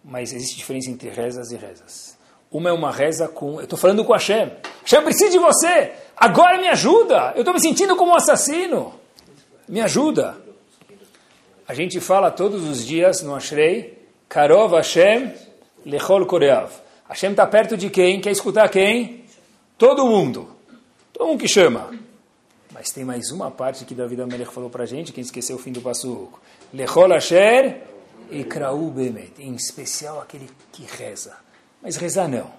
[0.02, 2.16] mas existe diferença entre rezas e rezas.
[2.52, 3.54] Uma é uma reza com.
[3.54, 4.52] Eu estou falando com Hashem.
[4.82, 5.92] Hashem, preciso de você.
[6.16, 7.32] Agora me ajuda.
[7.34, 8.94] Eu estou me sentindo como um assassino.
[9.66, 10.36] Me ajuda.
[11.66, 15.32] A gente fala todos os dias no Ashrei, Karov Hashem
[15.86, 16.70] Lechol Koreav.
[17.08, 18.20] Hashem está perto de quem?
[18.20, 19.24] Quer escutar quem?
[19.78, 20.48] Todo mundo.
[21.12, 21.90] Todo mundo que chama.
[22.72, 25.58] Mas tem mais uma parte que David Amelech falou para a gente, quem esqueceu o
[25.58, 26.40] fim do passuco.
[26.72, 27.82] Lechol Asher
[28.30, 29.32] e Kraú Bemet.
[29.38, 31.36] Em especial aquele que reza.
[31.82, 32.50] Mas rezar não.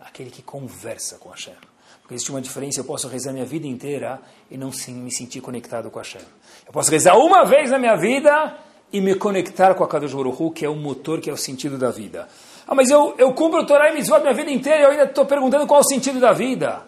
[0.00, 1.54] Aquele que conversa com Hashem.
[2.00, 4.20] Porque existe uma diferença, eu posso rezar minha vida inteira
[4.50, 6.22] e não me sentir conectado com Hashem.
[6.66, 8.58] Eu posso rezar uma vez na minha vida
[8.92, 11.36] e me conectar com a Kadosh Baruch Hu, que é o motor, que é o
[11.36, 12.28] sentido da vida.
[12.66, 15.04] Ah, mas eu, eu cumpro o Torah e Mitzvot minha vida inteira e eu ainda
[15.04, 16.82] estou perguntando qual é o sentido da vida.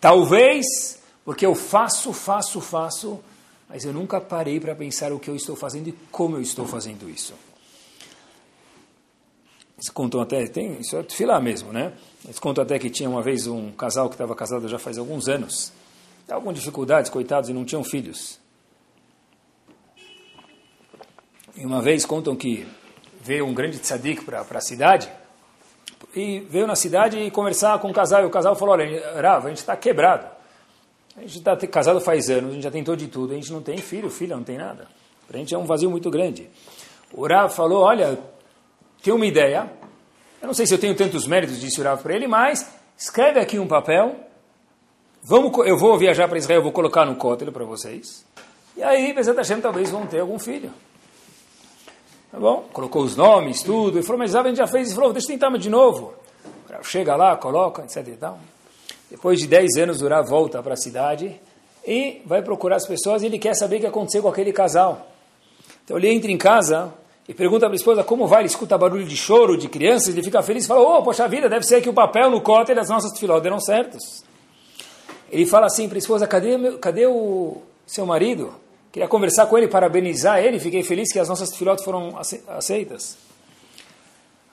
[0.00, 3.20] Talvez porque eu faço, faço, faço,
[3.68, 6.66] mas eu nunca parei para pensar o que eu estou fazendo e como eu estou
[6.66, 7.34] fazendo isso.
[9.82, 11.92] Eles contam até, tem, isso é filar mesmo, né?
[12.24, 15.28] Eles contam até que tinha uma vez um casal que estava casado já faz alguns
[15.28, 15.72] anos.
[16.30, 18.38] Algumas dificuldades, coitados, e não tinham filhos.
[21.56, 22.64] E uma vez contam que
[23.20, 25.10] veio um grande tzadik para a cidade,
[26.14, 29.46] e veio na cidade e conversar com o casal, e o casal falou, olha, Rav,
[29.46, 30.28] a gente está quebrado.
[31.16, 33.60] A gente está casado faz anos, a gente já tentou de tudo, a gente não
[33.60, 34.86] tem filho, filha, não tem nada.
[35.26, 36.48] Para a gente é um vazio muito grande.
[37.12, 38.16] O Rav falou, olha,
[39.02, 39.70] tem uma ideia.
[40.40, 43.58] Eu não sei se eu tenho tantos méritos, disse o para ele, mas escreve aqui
[43.58, 44.16] um papel.
[45.22, 48.24] Vamos, eu vou viajar para Israel, vou colocar no cótelo para vocês.
[48.76, 50.70] E aí, Bezat Hashem, talvez vão ter algum filho.
[52.30, 52.68] Tá bom?
[52.72, 53.98] Colocou os nomes, tudo.
[53.98, 54.88] Ele falou, mas gente já fez.
[54.88, 56.14] Ele falou, deixa eu tentar de novo.
[56.82, 58.18] Chega lá, coloca, etc.
[59.10, 61.38] Depois de 10 anos, o volta para a cidade
[61.86, 65.08] e vai procurar as pessoas e ele quer saber o que aconteceu com aquele casal.
[65.84, 66.92] Então ele entra em casa,
[67.28, 70.22] e pergunta para a esposa como vai, ele escuta barulho de choro de crianças, ele
[70.22, 72.88] fica feliz e fala, oh, poxa vida, deve ser que o papel no cóter das
[72.88, 74.24] nossas tefilot deram certos.
[75.30, 78.52] Ele fala assim para a esposa, cadê, meu, cadê o seu marido?
[78.90, 82.14] Queria conversar com ele, parabenizar ele, fiquei feliz que as nossas filhotes foram
[82.48, 83.16] aceitas.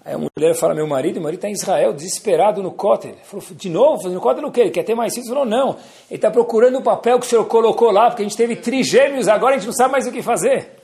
[0.05, 3.12] Aí a mulher fala, meu marido, meu marido está em Israel, desesperado no cótel.
[3.12, 4.10] Ele falou, de novo?
[4.10, 4.62] No cótel o quê?
[4.62, 5.27] Ele quer ter mais filhos?
[5.27, 5.75] Falou, não.
[6.10, 9.27] Ele está procurando o papel que o senhor colocou lá, porque a gente teve trigêmeos,
[9.27, 10.78] agora a gente não sabe mais o que fazer.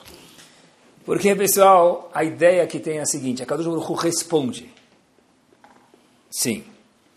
[1.05, 4.73] Porque, pessoal, a ideia que tem é a seguinte, a Kadosh Baruch responde.
[6.31, 6.63] Sim.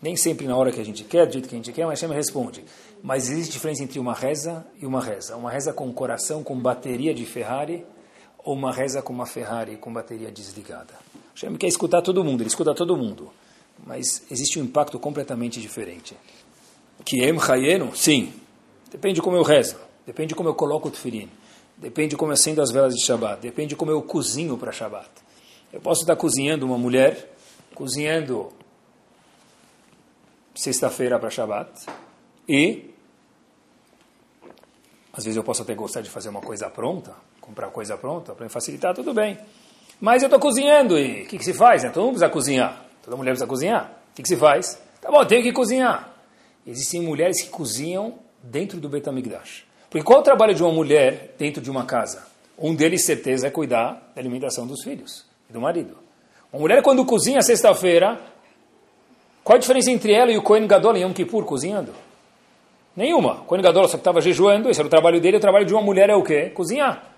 [0.00, 1.98] Nem sempre na hora que a gente quer, do jeito que a gente quer, mas
[1.98, 2.64] Hashem responde.
[3.02, 5.36] Mas existe diferença entre uma reza e uma reza.
[5.36, 7.84] Uma reza com coração, com bateria de Ferrari,
[8.44, 10.94] ou uma reza com uma Ferrari com bateria desligada.
[11.34, 13.32] Hashem quer escutar todo mundo, ele escuta todo mundo.
[13.86, 16.14] Mas existe um impacto completamente diferente.
[17.06, 18.34] Que em Hayenu, sim.
[18.90, 19.76] Depende de como eu rezo.
[20.06, 21.28] Depende de como eu coloco o tefilim.
[21.78, 23.40] Depende de como eu acendo as velas de Shabbat.
[23.40, 25.08] Depende de como eu cozinho para Shabbat.
[25.72, 27.30] Eu posso estar cozinhando uma mulher,
[27.74, 28.52] cozinhando
[30.54, 31.86] sexta-feira para Shabbat.
[32.48, 32.90] E,
[35.12, 38.44] às vezes eu posso até gostar de fazer uma coisa pronta, comprar coisa pronta para
[38.44, 39.38] me facilitar, tudo bem.
[40.00, 41.84] Mas eu estou cozinhando e o que, que, se faz?
[41.84, 41.90] Né?
[41.90, 42.84] Todo mundo precisa cozinhar.
[43.02, 44.00] Toda mulher precisa cozinhar.
[44.10, 44.80] O que, que se faz?
[45.00, 46.12] Tá bom, tenho que cozinhar.
[46.66, 49.67] Existem mulheres que cozinham dentro do Betamigdash.
[49.90, 52.26] Porque qual é o trabalho de uma mulher dentro de uma casa?
[52.58, 55.96] Um deles, certeza, é cuidar da alimentação dos filhos e do marido.
[56.52, 58.20] Uma mulher, quando cozinha sexta-feira,
[59.44, 61.94] qual a diferença entre ela e o Kohen Gadol em Yom Kippur cozinhando?
[62.94, 63.34] Nenhuma.
[63.34, 65.82] O Kohen Gadol só estava jejuando, esse era o trabalho dele, o trabalho de uma
[65.82, 66.50] mulher é o quê?
[66.50, 67.12] Cozinhar.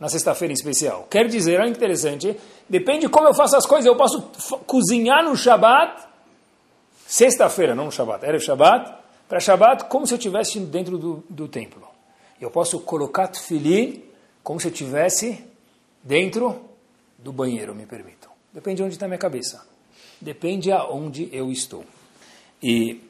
[0.00, 1.06] Na sexta-feira em especial.
[1.08, 2.36] Quer dizer, olha que interessante,
[2.68, 4.20] depende de como eu faço as coisas, eu posso
[4.66, 6.02] cozinhar no Shabat,
[7.06, 8.92] sexta-feira, não no Shabat, era o Shabat,
[9.28, 11.91] para Shabat como se eu estivesse dentro do, do templo.
[12.42, 14.02] Eu posso colocar tefilim
[14.42, 15.44] como se eu estivesse
[16.02, 16.60] dentro
[17.16, 18.32] do banheiro, me permitam.
[18.52, 19.64] Depende de onde está minha cabeça.
[20.20, 21.84] Depende aonde eu estou.
[22.60, 23.00] E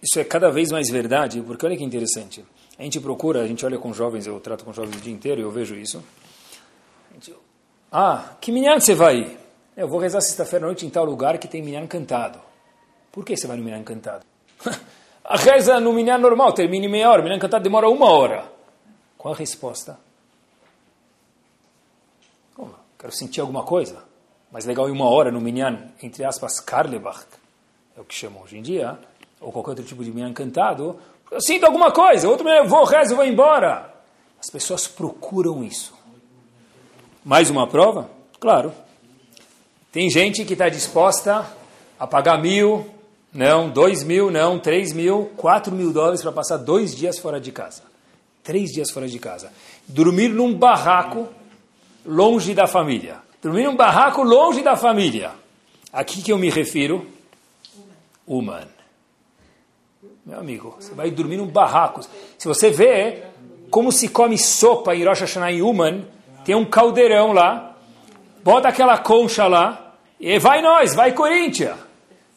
[0.00, 2.44] isso é cada vez mais verdade, porque olha que interessante.
[2.78, 5.40] A gente procura, a gente olha com jovens, eu trato com jovens o dia inteiro
[5.40, 6.00] e eu vejo isso.
[7.12, 7.34] Gente,
[7.90, 9.38] ah, que minyan você vai ir?
[9.76, 12.38] Eu vou rezar sexta-feira à noite em tal lugar que tem minyan cantado.
[13.10, 14.24] Por que você vai no minyan cantado?
[15.24, 18.44] a reza no minyan normal termina em meia hora, o minyan cantado demora uma hora.
[19.16, 19.98] Qual a resposta?
[22.54, 22.74] Como?
[22.98, 24.02] Quero sentir alguma coisa
[24.54, 27.26] mais legal em uma hora no minyan, entre aspas, Karlebach,
[27.96, 28.96] é o que chamam hoje em dia,
[29.40, 30.96] ou qualquer outro tipo de minyan cantado,
[31.28, 33.92] eu sinto alguma coisa, outro minyan, vou, rezo, vou embora.
[34.38, 35.92] As pessoas procuram isso.
[37.24, 38.08] Mais uma prova?
[38.38, 38.72] Claro.
[39.90, 41.44] Tem gente que está disposta
[41.98, 42.93] a pagar mil,
[43.34, 47.50] não, dois mil, não, três mil, quatro mil dólares para passar dois dias fora de
[47.50, 47.82] casa.
[48.44, 49.50] Três dias fora de casa.
[49.88, 51.26] Dormir num barraco
[52.06, 53.16] longe da família.
[53.42, 55.32] Dormir num barraco longe da família.
[55.92, 57.06] Aqui que eu me refiro?
[58.24, 58.68] Human.
[60.24, 62.02] Meu amigo, você vai dormir num barraco.
[62.38, 63.24] Se você vê
[63.68, 66.04] como se come sopa em Rosh Hashanah em Human,
[66.44, 67.74] tem um caldeirão lá,
[68.44, 71.83] bota aquela concha lá, e vai nós, vai Corinthians.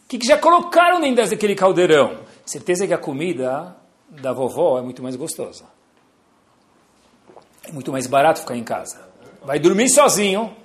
[0.08, 2.20] Que, que já colocaram dentro daquele caldeirão?
[2.46, 3.76] Certeza que a comida
[4.10, 5.66] da vovó é muito mais gostosa.
[7.68, 9.06] É muito mais barato ficar em casa.
[9.44, 10.56] Vai dormir sozinho,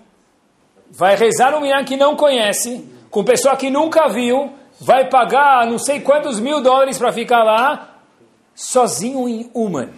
[0.90, 5.78] vai rezar um Miran que não conhece, com pessoa que nunca viu, vai pagar não
[5.78, 7.98] sei quantos mil dólares para ficar lá,
[8.54, 9.90] sozinho em Uman.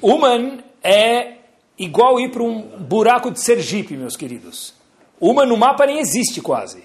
[0.00, 1.34] Uman é
[1.78, 4.74] igual ir para um buraco de Sergipe, meus queridos.
[5.20, 6.84] Uman no mapa nem existe quase.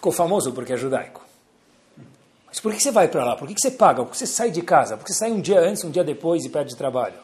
[0.00, 1.20] Ficou famoso porque é judaico.
[2.46, 3.36] Mas por que você vai para lá?
[3.36, 4.02] Por que você paga?
[4.02, 4.96] Por que você sai de casa?
[4.96, 7.16] Por que você sai um dia antes, um dia depois e perde trabalho?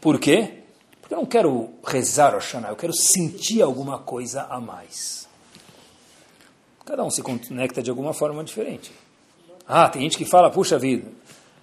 [0.00, 0.60] Por quê?
[1.02, 5.28] Porque eu não quero rezar Oxaná, eu quero sentir alguma coisa a mais.
[6.86, 8.90] Cada um se conecta de alguma forma diferente.
[9.68, 11.06] Ah, tem gente que fala, puxa vida,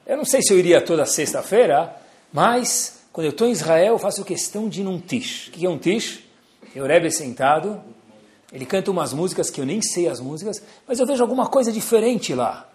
[0.05, 1.91] eu não sei se eu iria toda sexta-feira,
[2.31, 5.47] mas quando eu estou em Israel, eu faço questão de ir num tish.
[5.47, 6.19] O que é um tish?
[6.75, 7.81] Eu Rebbe sentado,
[8.51, 11.71] ele canta umas músicas que eu nem sei as músicas, mas eu vejo alguma coisa
[11.71, 12.69] diferente lá.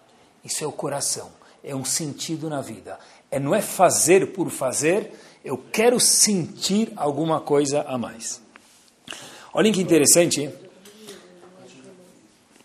[0.44, 1.30] Isso é o coração,
[1.62, 2.98] é um sentido na vida.
[3.30, 5.12] É, não é fazer por fazer,
[5.44, 8.40] eu quero sentir alguma coisa a mais.
[9.52, 10.50] Olhem que interessante.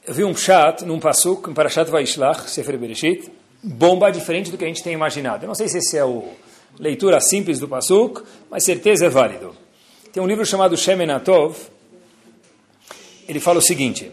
[0.05, 3.31] Eu vi um chat num passuk, um Parashat Vaishlach, Sefer Bereshit,
[3.61, 5.43] bomba diferente do que a gente tem imaginado.
[5.43, 6.27] Eu não sei se esse é o
[6.79, 9.55] leitura simples do passuk, mas certeza é válido.
[10.11, 11.55] Tem um livro chamado Shemenatov.
[13.32, 14.11] Ele fala o seguinte: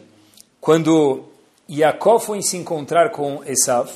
[0.61, 1.25] quando
[1.69, 3.91] Yaakov foi se encontrar com Esav,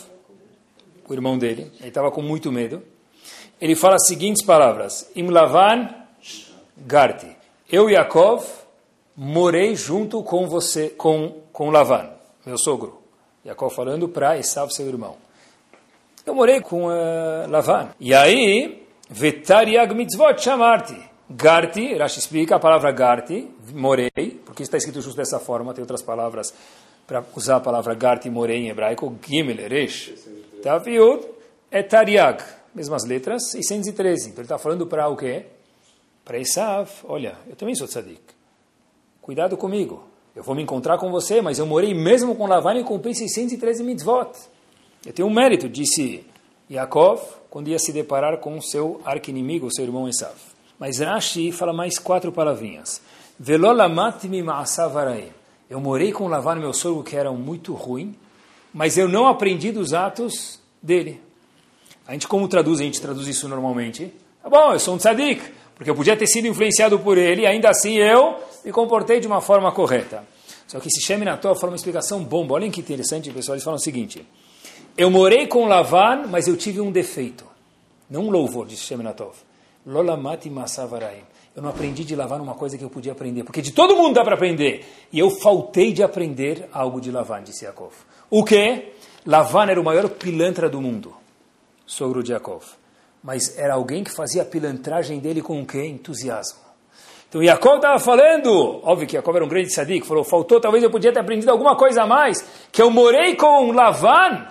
[1.08, 2.82] o irmão dele, ele estava com muito medo
[3.62, 5.88] ele fala as seguintes palavras: Imlavan
[6.76, 7.28] Garti.
[7.70, 8.44] Eu, Yaakov,
[9.16, 12.10] morei junto com você, com, com Lavan,
[12.44, 13.00] meu sogro.
[13.46, 15.14] Yaakov falando para Esav, seu irmão.
[16.26, 17.90] Eu morei com uh, Lavan.
[18.00, 21.11] E aí, Vetariag mitzvot chamarti.
[21.34, 24.10] Garti, Rashi explica a palavra Garti, morei,
[24.44, 26.52] porque está escrito justo dessa forma, tem outras palavras
[27.06, 30.12] para usar a palavra Garti, morei em hebraico, Gimel, Resh,
[30.62, 31.24] Taviud,
[31.70, 32.42] Etariag,
[32.74, 34.28] mesmas letras, 613.
[34.28, 35.46] Então ele está falando para o quê?
[36.24, 38.20] Para Esav, olha, eu também sou tzadik,
[39.20, 40.04] cuidado comigo,
[40.36, 43.82] eu vou me encontrar com você, mas eu morei mesmo com Lavan e cumpri 613
[43.82, 44.32] mitzvot.
[45.04, 46.24] Eu tenho um mérito, disse
[46.70, 47.20] Yaakov,
[47.50, 50.51] quando ia se deparar com seu arqui-inimigo, seu irmão Esav.
[50.78, 53.00] Mas Rashi fala mais quatro palavrinhas.
[53.38, 55.32] Velolamatmi ma'asavarai.
[55.68, 58.14] Eu morei com Lavan, meu sogro, que era muito ruim,
[58.74, 61.20] mas eu não aprendi dos atos dele.
[62.06, 64.12] A gente, como traduz, a gente traduz isso normalmente.
[64.42, 65.42] Tá bom, eu sou um tzadik,
[65.74, 69.40] porque eu podia ter sido influenciado por ele, ainda assim eu me comportei de uma
[69.40, 70.24] forma correta.
[70.66, 72.54] Só que esse Shem Nator fala uma explicação bomba.
[72.54, 73.56] Olhem que interessante, pessoal.
[73.56, 74.26] Eles falam o seguinte:
[74.96, 77.44] Eu morei com Lavan, mas eu tive um defeito.
[78.08, 79.34] Não um louvor, disse Shem Natov.
[79.86, 81.24] Lolamati Masavaraim.
[81.54, 84.14] Eu não aprendi de Lavan uma coisa que eu podia aprender, porque de todo mundo
[84.14, 84.86] dá para aprender.
[85.12, 87.92] E eu faltei de aprender algo de Lavan, disse Yaakov.
[88.30, 88.92] O quê?
[89.26, 91.14] Lavan era o maior pilantra do mundo,
[91.84, 92.64] sogro de Yaakov.
[93.22, 95.84] Mas era alguém que fazia a pilantragem dele com o quê?
[95.84, 96.58] Entusiasmo.
[97.28, 100.90] Então Yaakov estava falando, óbvio que Yaakov era um grande sadico, falou, faltou, talvez eu
[100.90, 104.46] podia ter aprendido alguma coisa a mais, que eu morei com Lavan,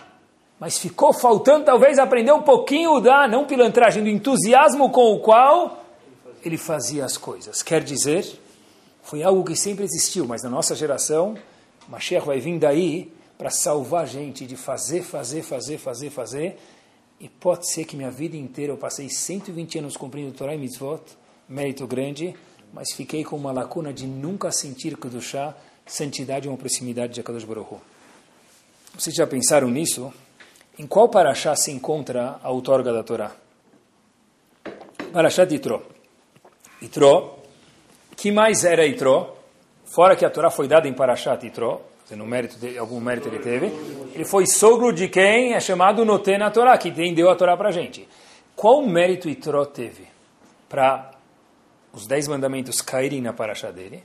[0.62, 5.84] mas ficou faltando talvez aprender um pouquinho da, não pilantragem, do entusiasmo com o qual
[6.46, 7.64] ele fazia as coisas.
[7.64, 8.40] Quer dizer,
[9.02, 11.36] foi algo que sempre existiu, mas na nossa geração,
[11.90, 16.60] Mashiach vai vir daí para salvar a gente de fazer, fazer, fazer, fazer, fazer.
[17.20, 21.02] E pode ser que minha vida inteira eu passei 120 anos cumprindo Torah e Mitzvot,
[21.50, 22.36] mérito grande,
[22.72, 25.56] mas fiquei com uma lacuna de nunca sentir Kedushá,
[25.88, 27.78] santidade e uma proximidade de Akadosh Baruch.
[28.96, 30.14] Vocês já pensaram nisso?
[30.82, 33.32] Em qual paraxá se encontra a outorga da Torá?
[35.14, 35.84] Paraxá de Itró.
[36.82, 37.38] Itró,
[38.18, 39.38] que mais era Itró?
[39.86, 43.38] Fora que a Torá foi dada em Parashat Itró, no mérito de, algum mérito ele
[43.38, 43.68] teve,
[44.16, 47.72] ele foi sogro de quem é chamado Notena Torá, que deu a Torá para a
[47.72, 48.10] gente.
[48.56, 50.08] Qual mérito Itró teve
[50.68, 51.12] para
[51.94, 54.04] os dez mandamentos caírem na Parashá dele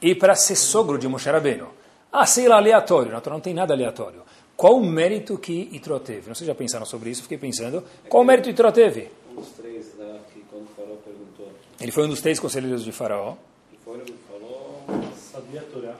[0.00, 1.66] e para ser sogro de Moshe Rabbeinu?
[2.12, 3.10] Ah, sei lá, aleatório.
[3.10, 4.22] Na Torá não tem nada aleatório.
[4.62, 6.28] Qual o mérito que Itró teve?
[6.28, 7.82] Não sei se já pensaram sobre isso, fiquei pensando.
[8.08, 9.10] Qual o mérito Itró teve?
[9.32, 11.48] Um dos três lá que quando o faraó perguntou.
[11.80, 13.34] Ele foi um dos três conselheiros de Faraó.
[13.72, 14.84] E foi ele falou.
[15.16, 15.94] Sabia a Torá.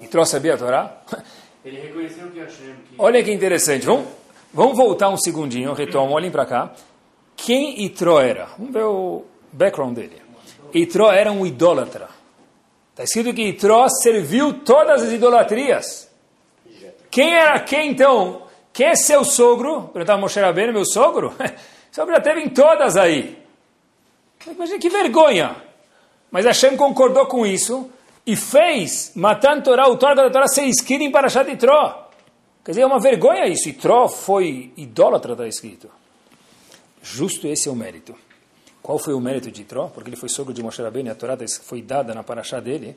[0.00, 1.02] Itró sabia a Torá?
[1.62, 2.74] Ele reconheceu que Hashem...
[2.88, 2.94] Que...
[2.96, 3.84] Olha que interessante.
[3.84, 4.06] Vamos,
[4.50, 6.74] vamos voltar um segundinho, retomo, olhem para cá.
[7.36, 8.46] Quem Itró era?
[8.56, 10.22] Vamos ver o background dele.
[10.72, 12.08] Itró era um idólatra.
[12.92, 16.09] Está escrito que Itró serviu todas as idolatrias.
[17.10, 18.42] Quem era quem então?
[18.72, 19.88] Quem é seu sogro?
[19.92, 21.34] Perguntava Moshe Rabbeinu, meu sogro?
[21.90, 23.38] sogro já teve em todas aí.
[24.46, 25.56] Imagina que vergonha.
[26.30, 27.90] Mas Hashem concordou com isso
[28.24, 32.08] e fez Matan Torah, o Torah da Torá, ser escrito em Parashat Itró.
[32.64, 33.68] Quer dizer, é uma vergonha isso.
[33.68, 35.90] Itró foi idólatra, está escrito.
[37.02, 38.14] Justo esse é o mérito.
[38.82, 39.88] Qual foi o mérito de Itró?
[39.88, 42.96] Porque ele foi sogro de Moshe Rabbeinu e a Torá foi dada na Parashá dele.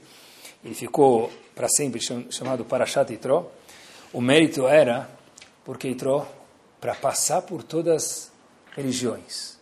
[0.63, 1.99] Ele ficou para sempre
[2.29, 3.47] chamado Parashat Itró.
[4.13, 5.09] O mérito era
[5.65, 6.27] porque Itró,
[6.79, 8.31] para passar por todas as
[8.75, 9.57] religiões,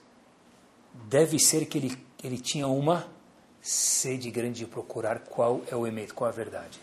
[1.05, 3.07] deve ser que ele, ele tinha uma
[3.61, 6.79] sede grande de procurar qual é o emet, qual é a verdade.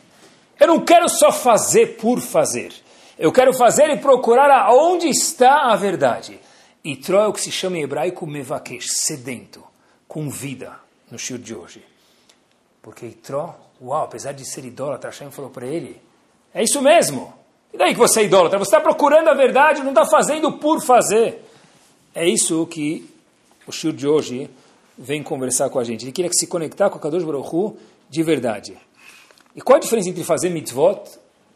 [0.59, 2.73] Eu não quero só fazer por fazer.
[3.19, 6.41] Eu quero fazer e procurar aonde está a verdade.
[6.83, 9.63] Itró é o que se chama em hebraico mevakesh, sedento,
[10.07, 11.85] com vida, no shir de hoje.
[12.81, 16.01] Porque Itró, uau, apesar de ser idólatra, Hashem falou para ele,
[16.55, 17.38] é isso mesmo.
[17.73, 18.59] E daí que você é idólatra?
[18.59, 21.45] Você está procurando a verdade, não está fazendo por fazer.
[22.15, 23.09] É isso que
[23.67, 24.51] o shir de hoje
[24.97, 26.05] vem conversar com a gente.
[26.05, 27.77] Ele queria se conectar com a Kadosh Baruch Hu
[28.09, 28.77] de verdade.
[29.55, 31.03] E qual a diferença entre fazer mitzvot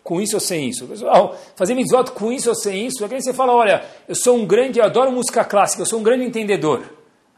[0.04, 0.86] com isso ou sem isso?
[0.86, 4.36] Pessoal, fazer mitzvot com isso ou sem isso, é que você fala, olha, eu sou
[4.36, 6.82] um grande, eu adoro música clássica, eu sou um grande entendedor.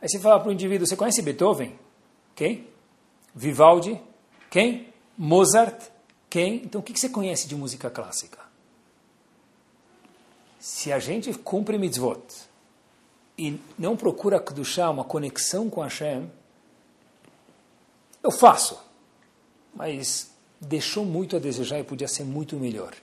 [0.03, 1.73] Aí você fala para o indivíduo, você conhece Beethoven?
[2.35, 2.67] Quem?
[3.35, 4.01] Vivaldi?
[4.51, 4.89] Quem?
[5.17, 5.81] Mozart?
[6.29, 6.57] Quem?
[6.65, 8.44] Então o que você conhece de música clássica?
[10.65, 12.23] Se a gente cumpre mitzvot
[13.37, 16.27] e não procura Kedushá, uma conexão com Hashem,
[18.23, 18.81] eu faço.
[19.75, 22.95] Mas deixou muito a desejar e podia ser muito melhor.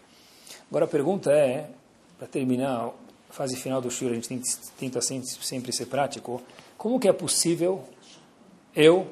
[0.71, 1.69] Agora a pergunta é,
[2.17, 2.87] para terminar
[3.29, 4.43] a fase final do Shura, a gente
[4.79, 6.41] tenta sempre ser prático,
[6.79, 7.83] como que é possível
[8.75, 9.05] eu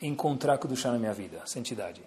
[0.00, 2.00] encontrar Kedushá na minha vida, santidade?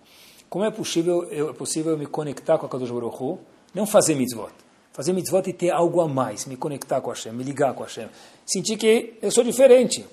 [0.49, 3.37] Como é possível eu, é possível me conectar com a Kadosh Baruch Hu
[3.73, 4.68] Não fazer mitzvot.
[4.99, 8.09] Fazer mitzvot e ter algo a mais, me conectar com Hashem, me ligar com Hashem.
[8.45, 10.05] Sentir que eu sou diferente.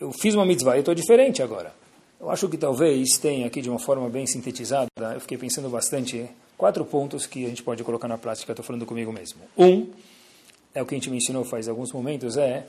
[0.00, 1.74] Eu fiz uma mitzvah e estou diferente agora.
[2.18, 6.26] Eu acho que talvez tenha aqui de uma forma bem sintetizada, eu fiquei pensando bastante,
[6.56, 9.42] quatro pontos que a gente pode colocar na prática, estou falando comigo mesmo.
[9.58, 9.90] Um,
[10.74, 12.66] é o que a gente me ensinou faz alguns momentos, é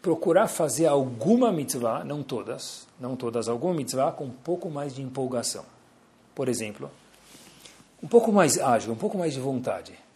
[0.00, 5.02] procurar fazer alguma mitzvah, não todas, não todas, alguma mitzvah com um pouco mais de
[5.02, 5.64] empolgação.
[6.32, 6.88] Por exemplo,
[8.00, 10.06] um pouco mais ágil, um pouco mais de vontade.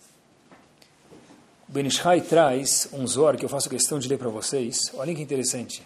[1.73, 4.93] O Benishai traz um Zohar que eu faço questão de ler para vocês.
[4.93, 5.83] Olhem que interessante.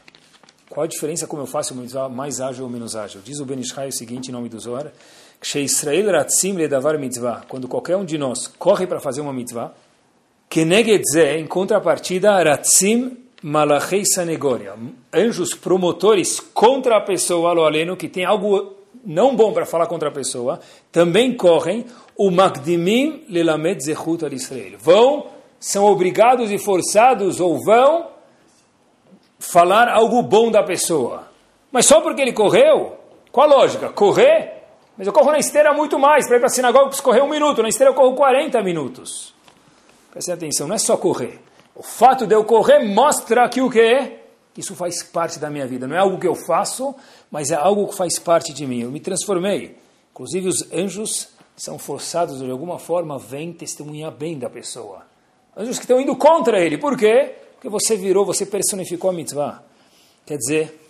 [0.68, 3.20] Qual a diferença como eu faço mitzvah mais ágil ou menos ágil?
[3.24, 4.91] Diz o Benishai o seguinte em nome do Zohar.
[5.55, 7.45] Israel ratzim ledavar mitzvah.
[7.47, 9.74] Quando qualquer um de nós corre para fazer uma mitzvah,
[10.49, 14.74] Kenegedze, em contrapartida, ratzim malachei sanegoria.
[15.14, 18.74] Anjos promotores contra a pessoa, lo aleno, que tem algo
[19.05, 20.59] não bom para falar contra a pessoa,
[20.91, 24.72] também correm o Magdimim lelamed zechut al Israel.
[24.80, 28.09] Vão, são obrigados e forçados ou vão
[29.38, 31.28] falar algo bom da pessoa.
[31.70, 32.96] Mas só porque ele correu?
[33.30, 33.90] Qual a lógica?
[33.90, 34.62] Correr?
[34.96, 36.26] Mas eu corro na esteira muito mais.
[36.26, 37.62] Para ir para a sinagoga eu preciso correr um minuto.
[37.62, 39.34] Na esteira eu corro 40 minutos.
[40.11, 41.38] Prestem atenção, não é só correr.
[41.74, 44.12] O fato de eu correr mostra que o que?
[44.57, 45.86] Isso faz parte da minha vida.
[45.86, 46.94] Não é algo que eu faço,
[47.30, 48.80] mas é algo que faz parte de mim.
[48.80, 49.76] Eu me transformei.
[50.12, 55.02] Inclusive os anjos são forçados de alguma forma, vêm testemunhar bem da pessoa.
[55.57, 56.76] Anjos que estão indo contra ele.
[56.76, 57.34] Por quê?
[57.54, 59.62] Porque você virou, você personificou a mitzvah.
[60.26, 60.80] Quer dizer,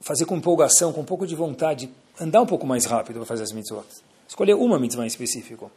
[0.00, 1.90] fazer com empolgação, com um pouco de vontade,
[2.20, 3.86] andar um pouco mais rápido para fazer as mitzvot.
[4.28, 5.70] Escolher uma mitzvah em específico.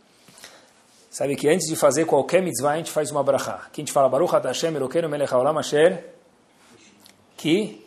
[1.09, 3.69] Sabe que antes de fazer qualquer mitzvah, a gente faz uma brachá.
[3.71, 6.13] Que a gente fala, Baruch Hashem Elokeinu melech haolam asher,
[7.35, 7.83] que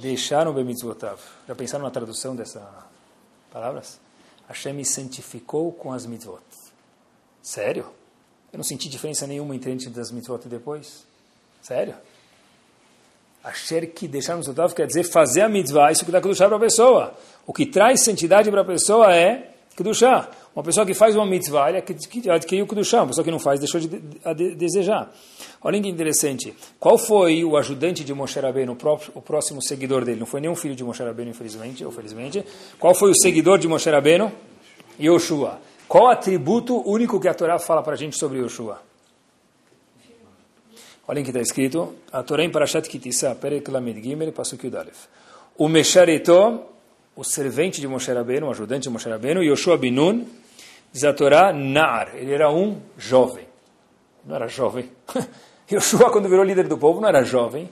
[0.00, 1.20] deixaram bemitzvotav.
[1.46, 2.62] Já pensaram na tradução dessas
[3.52, 4.00] palavras?
[4.48, 6.42] Hashem me santificou com as mitzvot.
[7.42, 7.86] Sério?
[8.56, 11.04] Eu não senti diferença nenhuma entre antes das mitzvot e depois?
[11.60, 11.94] Sério?
[13.44, 16.60] Asher que deixar mitzvotav quer dizer fazer a mitzvah, isso que dá kedushá para a
[16.60, 17.12] pessoa.
[17.46, 20.30] O que traz santidade para a pessoa é kedushá.
[20.54, 21.84] Uma pessoa que faz uma mitzvah, ele
[22.30, 23.00] adquiriu o Kedushá.
[23.00, 25.12] Uma pessoa que não faz, deixou de, de, desejar.
[25.60, 26.54] Olha que interessante.
[26.80, 28.74] Qual foi o ajudante de Moshe Rabbeinu,
[29.14, 30.20] o próximo seguidor dele?
[30.20, 32.42] Não foi nenhum filho de Moshe Rabbeinu, infelizmente, ou felizmente.
[32.78, 34.32] Qual foi o seguidor de Moshe Rabbeinu?
[34.98, 35.60] Yoshua.
[35.88, 38.82] Qual atributo único que a Torá fala para a gente sobre Yoshua?
[41.06, 41.94] Olhem que está escrito.
[42.12, 43.70] A Torá em Parashat Kitissa, Perek
[44.02, 45.06] Gimel, Pasuk Yudalef.
[45.56, 46.62] O Meshareto,
[47.14, 50.26] o servente de Moshe Rabbeinu, o ajudante de Moshe Rabbeinu, Yoshua Binun,
[50.92, 53.46] Diz a Torá, Nar, ele era um jovem.
[54.24, 54.90] Não era jovem.
[55.70, 57.68] Yoshua, quando virou líder do povo, não era jovem.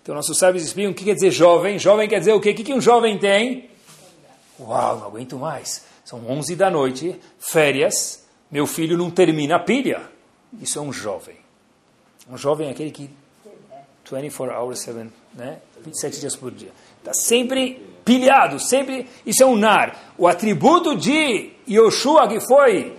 [0.00, 1.78] Então, nossos sábios explicam o que quer dizer jovem.
[1.78, 2.50] Jovem quer dizer o quê?
[2.50, 3.68] O que um jovem tem?
[4.60, 5.84] Uau, não aguento mais.
[6.04, 10.02] São 11 da noite, férias, meu filho não termina a pilha.
[10.60, 11.36] Isso é um jovem.
[12.30, 13.10] Um jovem é aquele que
[14.10, 15.58] 24 hours, 7, né?
[15.84, 16.70] 27 dias por dia.
[16.98, 19.06] Está sempre pilhado, sempre.
[19.24, 20.14] Isso é um nar.
[20.16, 22.96] O atributo de Yoshua, que foi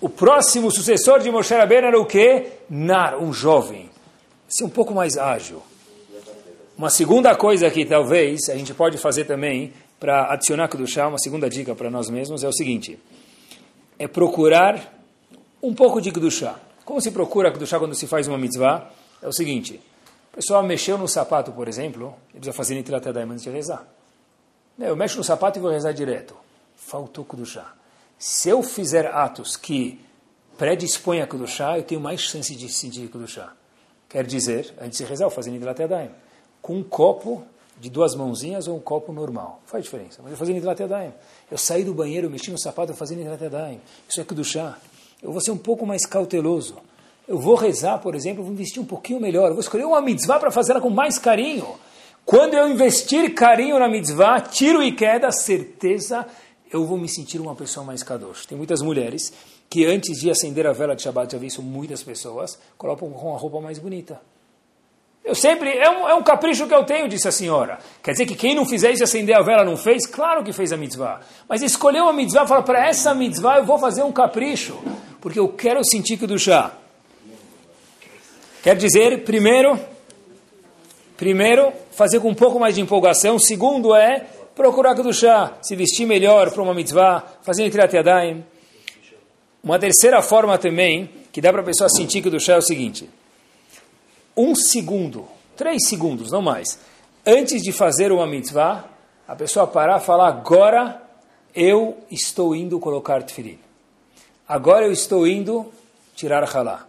[0.00, 2.46] o próximo sucessor de Moshe Rabbeinu, era o quê?
[2.68, 3.88] Nar, um jovem.
[4.48, 5.62] Ser um pouco mais ágil.
[6.76, 11.48] Uma segunda coisa que talvez a gente pode fazer também para adicionar Kedushá, uma segunda
[11.48, 12.98] dica para nós mesmos é o seguinte:
[13.98, 14.98] é procurar
[15.62, 16.58] um pouco de Kedushá.
[16.86, 18.90] Como se procura Kedushá quando se faz uma mitzvah?
[19.22, 19.78] É o seguinte:
[20.32, 23.86] o pessoal mexeu no sapato, por exemplo, ele precisa fazer Yadayim antes de rezar.
[24.78, 26.34] Eu mexo no sapato e vou rezar direto.
[26.74, 27.74] Faltou Kudushá.
[28.18, 30.00] Se eu fizer atos que
[30.56, 33.52] predispõem a Kudushá, eu tenho mais chance de sentir Kudushá.
[34.08, 36.10] Quer dizer, antes de rezar, eu fazer Nitilat Yadayim.
[36.62, 37.44] Com um copo
[37.80, 39.60] de duas mãozinhas ou um copo normal.
[39.64, 40.20] Faz diferença.
[40.22, 41.12] Mas eu fazia Nitilat Yadayim.
[41.50, 43.80] Eu saí do banheiro, mexi no sapato, eu fazia Nitilat Yadayim.
[44.08, 44.78] Isso é Kudushá.
[45.22, 46.76] Eu vou ser um pouco mais cauteloso.
[47.26, 49.48] Eu vou rezar, por exemplo, vou investir um pouquinho melhor.
[49.48, 51.66] Eu vou escolher uma mitzvah para fazer ela com mais carinho.
[52.24, 56.26] Quando eu investir carinho na mitzvah, tiro e queda, certeza,
[56.70, 58.46] eu vou me sentir uma pessoa mais kadosh.
[58.46, 59.32] Tem muitas mulheres
[59.70, 63.34] que antes de acender a vela de Shabbat, já vi isso muitas pessoas, colocam com
[63.34, 64.20] a roupa mais bonita.
[65.30, 67.78] Eu sempre, é um, é um capricho que eu tenho, disse a senhora.
[68.02, 70.04] Quer dizer que quem não fizer isso acender a vela não fez?
[70.04, 71.20] Claro que fez a mitzvah.
[71.48, 74.76] Mas escolheu a mitzvah e falou, para essa mitzvah eu vou fazer um capricho,
[75.20, 76.72] porque eu quero sentir que do chá.
[78.60, 79.78] Quer dizer, primeiro,
[81.16, 83.38] Primeiro, fazer com um pouco mais de empolgação.
[83.38, 84.26] Segundo é
[84.56, 88.42] procurar chá, se vestir melhor para uma mitzvah, fazer Nitirat Yadayim.
[89.62, 92.62] Uma terceira forma também, que dá para a pessoa sentir que do chá é o
[92.62, 93.19] seguinte.
[94.36, 95.26] Um segundo,
[95.56, 96.78] três segundos, não mais,
[97.26, 98.84] antes de fazer uma mitzvah,
[99.26, 101.02] a pessoa parar e falar, agora
[101.54, 103.58] eu estou indo colocar tefilim.
[104.48, 105.72] Agora eu estou indo
[106.14, 106.86] tirar halá.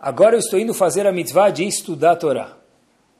[0.00, 2.52] Agora eu estou indo fazer a mitzvah de estudar a Torá.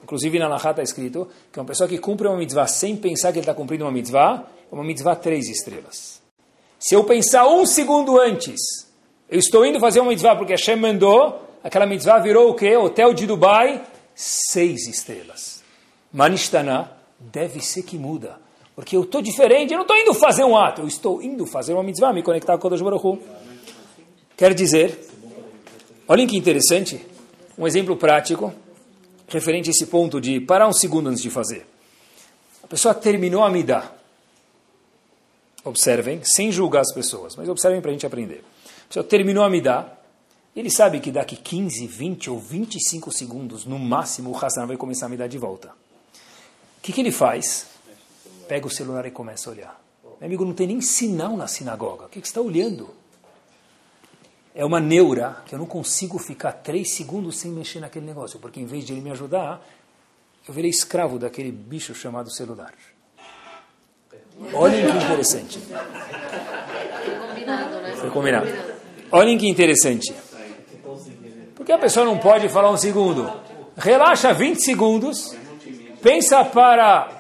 [0.03, 3.39] Inclusive na Lahá está escrito que uma pessoa que cumpre uma mitzvah sem pensar que
[3.39, 6.23] ele está cumprindo uma mitzvah, é uma mitzvah três estrelas.
[6.79, 8.61] Se eu pensar um segundo antes,
[9.29, 12.76] eu estou indo fazer uma mitzvah porque Hashem mandou, aquela mitzvah virou o quê?
[12.76, 13.84] Hotel de Dubai,
[14.14, 15.62] seis estrelas.
[16.12, 18.38] Manishtana, deve ser que muda.
[18.74, 21.72] Porque eu estou diferente, eu não estou indo fazer um ato, eu estou indo fazer
[21.72, 23.20] uma mitzvah, me conectar com o Kodesh Baruch.
[24.36, 24.98] Quer dizer,
[26.06, 27.04] olhem que interessante,
[27.59, 28.54] um exemplo prático,
[29.26, 31.66] referente a esse ponto de parar um segundo antes de fazer.
[32.62, 33.90] A pessoa terminou a midá.
[35.64, 38.44] Observem, sem julgar as pessoas, mas observem para a gente aprender.
[38.84, 39.97] A pessoa terminou a midá,
[40.59, 45.06] ele sabe que daqui 15, 20 ou 25 segundos, no máximo, o Hazan vai começar
[45.06, 45.68] a me dar de volta.
[45.68, 47.68] O que, que ele faz?
[48.48, 49.80] Pega o celular e começa a olhar.
[50.18, 52.06] Meu amigo, não tem nem sinal na sinagoga.
[52.06, 52.90] O que, que você está olhando?
[54.52, 58.59] É uma neura que eu não consigo ficar três segundos sem mexer naquele negócio, porque
[58.59, 59.64] em vez de ele me ajudar,
[60.48, 62.74] eu virei escravo daquele bicho chamado celular.
[64.52, 65.61] Olhem que interessante.
[67.28, 67.94] Combinado, né?
[67.94, 68.48] Foi combinado.
[69.12, 70.12] Olhem que interessante.
[71.69, 73.31] Porque a pessoa não pode falar um segundo.
[73.77, 75.37] Relaxa 20 segundos.
[76.01, 77.11] Pensa para.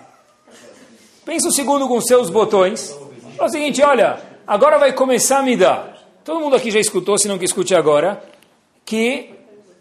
[1.22, 2.98] Pensa um segundo com seus botões.
[3.36, 5.98] Fala o seguinte: olha, agora vai começar a me dar.
[6.24, 8.24] Todo mundo aqui já escutou, se não que escute agora,
[8.86, 9.34] que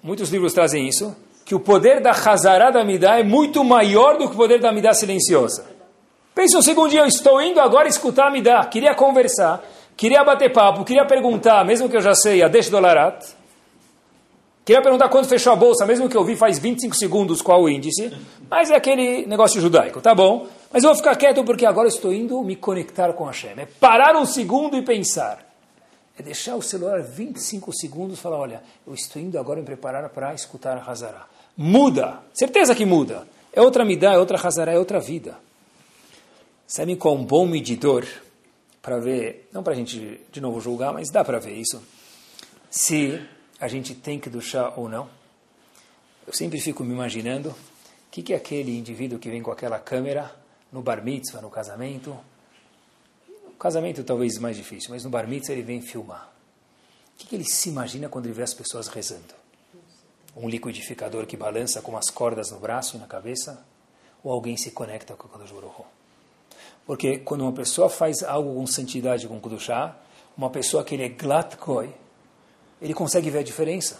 [0.03, 1.15] muitos livros trazem isso,
[1.45, 4.74] que o poder da Hazará da Midah é muito maior do que o poder da
[4.74, 5.65] Midah silenciosa.
[6.36, 9.63] Pensa um segundinho, eu estou indo agora escutar a Midah, queria conversar,
[9.95, 13.36] queria bater papo, queria perguntar, mesmo que eu já sei, a deixa dolarat,
[14.68, 17.70] queria perguntar quando fechou a bolsa, mesmo que eu vi faz 25 segundos qual o
[17.70, 18.11] índice,
[18.49, 20.45] mas é aquele negócio judaico, tá bom?
[20.74, 23.53] Mas eu vou ficar quieto porque agora estou indo me conectar com Hashem.
[23.55, 25.47] É parar um segundo e pensar.
[26.20, 30.09] É deixar o celular 25 segundos e falar, olha, eu estou indo agora me preparar
[30.09, 31.28] para escutar a Hazará.
[31.55, 33.26] Muda, certeza que muda.
[33.53, 35.38] É outra midá, é outra Hazará, é outra vida.
[36.68, 38.05] Sabem qual é um bom medidor
[38.82, 41.82] para ver, não para a gente de novo julgar, mas dá para ver isso,
[42.70, 43.18] se
[43.59, 45.09] a gente tem que duchar ou não?
[46.25, 47.55] Eu sempre fico me imaginando o
[48.11, 50.33] que, que é aquele indivíduo que vem com aquela câmera
[50.71, 52.15] no bar mitzvah, no casamento.
[53.45, 56.31] No casamento talvez mais difícil, mas no bar mitzvah ele vem filmar.
[57.15, 59.33] O que, que ele se imagina quando ele vê as pessoas rezando?
[60.35, 63.65] Um liquidificador que balança com umas cordas no braço e na cabeça?
[64.23, 65.83] Ou alguém se conecta com o Kadosh Baruch?
[66.85, 69.97] Porque quando uma pessoa faz algo com santidade, com Kudushá,
[70.37, 71.93] uma pessoa que ele é glatkoi,
[72.82, 73.99] ele consegue ver a diferença.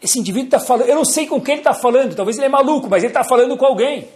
[0.00, 2.48] Esse indivíduo está falando, eu não sei com quem ele está falando, talvez ele é
[2.48, 4.08] maluco, mas ele está falando com alguém.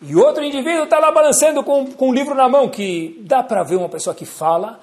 [0.00, 3.64] E outro indivíduo está lá balançando com, com um livro na mão, que dá para
[3.64, 4.80] ver uma pessoa que fala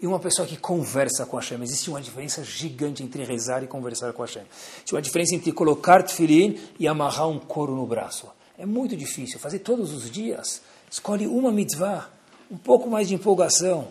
[0.00, 1.62] e uma pessoa que conversa com Hashem.
[1.62, 4.42] Existe uma diferença gigante entre rezar e conversar com Hashem.
[4.76, 8.26] Existe uma diferença entre colocar tefilin e amarrar um couro no braço.
[8.58, 10.62] É muito difícil, fazer todos os dias.
[10.90, 12.08] Escolhe uma mitzvah,
[12.50, 13.88] um pouco mais de empolgação,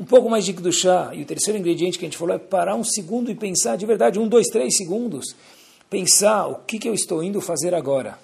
[0.00, 1.10] um pouco mais de chá.
[1.12, 3.84] E o terceiro ingrediente que a gente falou é parar um segundo e pensar de
[3.84, 5.36] verdade, um, dois, três segundos.
[5.90, 8.18] Pensar o que, que eu estou indo fazer agora.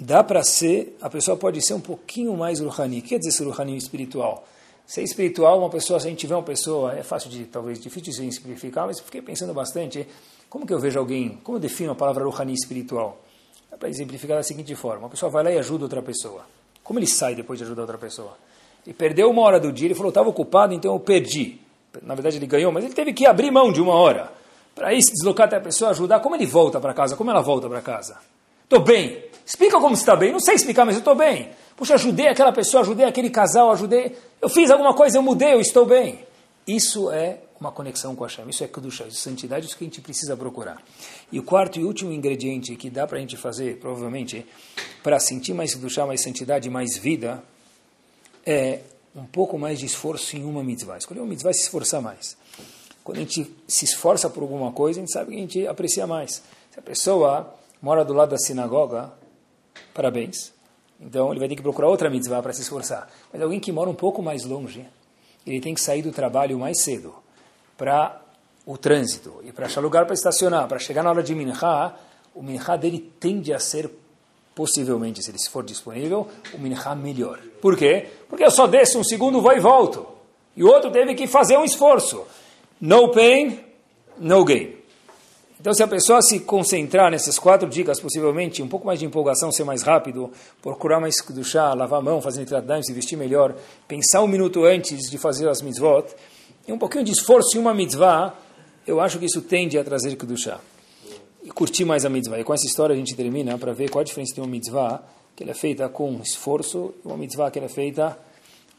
[0.00, 2.98] Dá para ser, a pessoa pode ser um pouquinho mais ruhani.
[2.98, 4.44] O que quer dizer ser ruhani espiritual?
[4.84, 8.12] Ser espiritual, uma pessoa, se a gente tiver uma pessoa, é fácil de, talvez, difícil
[8.12, 10.04] de simplificar, mas fiquei pensando bastante,
[10.50, 13.20] como que eu vejo alguém, como eu defino a palavra ruhani espiritual?
[13.70, 16.44] É para exemplificar da seguinte forma, uma pessoa vai lá e ajuda outra pessoa.
[16.82, 18.36] Como ele sai depois de ajudar outra pessoa?
[18.86, 21.60] Ele perdeu uma hora do dia, ele falou, estava ocupado, então eu perdi.
[22.02, 24.32] Na verdade ele ganhou, mas ele teve que abrir mão de uma hora.
[24.74, 27.16] Para ir se deslocar até a pessoa, ajudar, como ele volta para casa?
[27.16, 28.18] Como ela volta para casa?
[28.64, 29.22] Estou bem.
[29.44, 30.32] Explica como está bem.
[30.32, 31.50] Não sei explicar, mas eu estou bem.
[31.76, 34.16] Puxa, ajudei aquela pessoa, ajudei aquele casal, ajudei.
[34.40, 36.20] Eu fiz alguma coisa, eu mudei, eu estou bem.
[36.66, 38.48] Isso é uma conexão com a Hashem.
[38.48, 40.82] Isso é Kedusha, isso é santidade, isso que a gente precisa procurar.
[41.30, 44.46] E o quarto e último ingrediente que dá para a gente fazer, provavelmente,
[45.02, 47.42] para sentir mais Kedusha, mais santidade, mais vida,
[48.44, 48.80] é
[49.14, 50.98] um pouco mais de esforço em uma mitzvah.
[50.98, 52.36] Escolher uma mitzvah e se esforçar mais.
[53.04, 56.06] Quando a gente se esforça por alguma coisa, a gente sabe que a gente aprecia
[56.06, 56.42] mais.
[56.70, 59.12] Se a pessoa mora do lado da sinagoga,
[59.92, 60.52] parabéns.
[61.00, 63.10] Então ele vai ter que procurar outra mitzvah para se esforçar.
[63.32, 64.86] Mas alguém que mora um pouco mais longe,
[65.46, 67.14] ele tem que sair do trabalho mais cedo
[67.76, 68.22] para
[68.64, 71.96] o trânsito e para achar lugar para estacionar, para chegar na hora de minhá,
[72.32, 73.90] o minhá dele tende a ser,
[74.54, 77.38] possivelmente, se ele for disponível, o minhá melhor.
[77.60, 78.06] Por quê?
[78.28, 80.06] Porque eu só desço um segundo, vou e volto.
[80.56, 82.24] E o outro teve que fazer um esforço.
[82.80, 83.60] No pain,
[84.18, 84.82] no gain.
[85.62, 89.52] Então, se a pessoa se concentrar nessas quatro dicas, possivelmente, um pouco mais de empolgação,
[89.52, 93.54] ser mais rápido, procurar mais do chá, lavar a mão, fazer nitradaim, se vestir melhor,
[93.86, 96.06] pensar um minuto antes de fazer as mitzvot,
[96.66, 98.34] E um pouquinho de esforço em uma mitzvah,
[98.84, 100.58] eu acho que isso tende a trazer Kedushá.
[101.42, 102.38] E curtir mais a mitzvah.
[102.38, 105.02] E com essa história a gente termina para ver qual a diferença de uma mitzvah
[105.34, 108.18] que é feita com esforço e uma mitzvah que é feita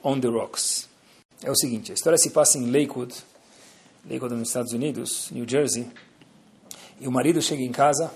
[0.03, 0.87] on the rocks.
[1.43, 3.13] É o seguinte, a história se passa em Lakewood,
[4.09, 5.87] Lakewood nos Estados Unidos, New Jersey,
[7.01, 8.09] e o marido chega em casa,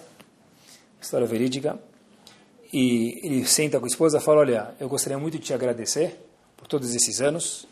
[1.02, 1.78] história verídica,
[2.72, 6.18] e ele senta com a esposa e fala, olha, eu gostaria muito de te agradecer
[6.56, 7.68] por todos esses anos.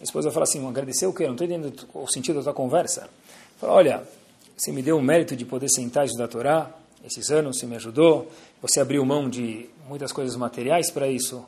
[0.00, 1.24] A esposa fala assim, agradecer o quê?
[1.24, 3.08] Não estou entendendo o sentido da tua conversa.
[3.58, 4.02] Fala, olha,
[4.60, 6.70] você me deu o mérito de poder sentar e estudar a Torá,
[7.02, 8.30] esses anos você me ajudou,
[8.60, 11.42] você abriu mão de muitas coisas materiais para isso.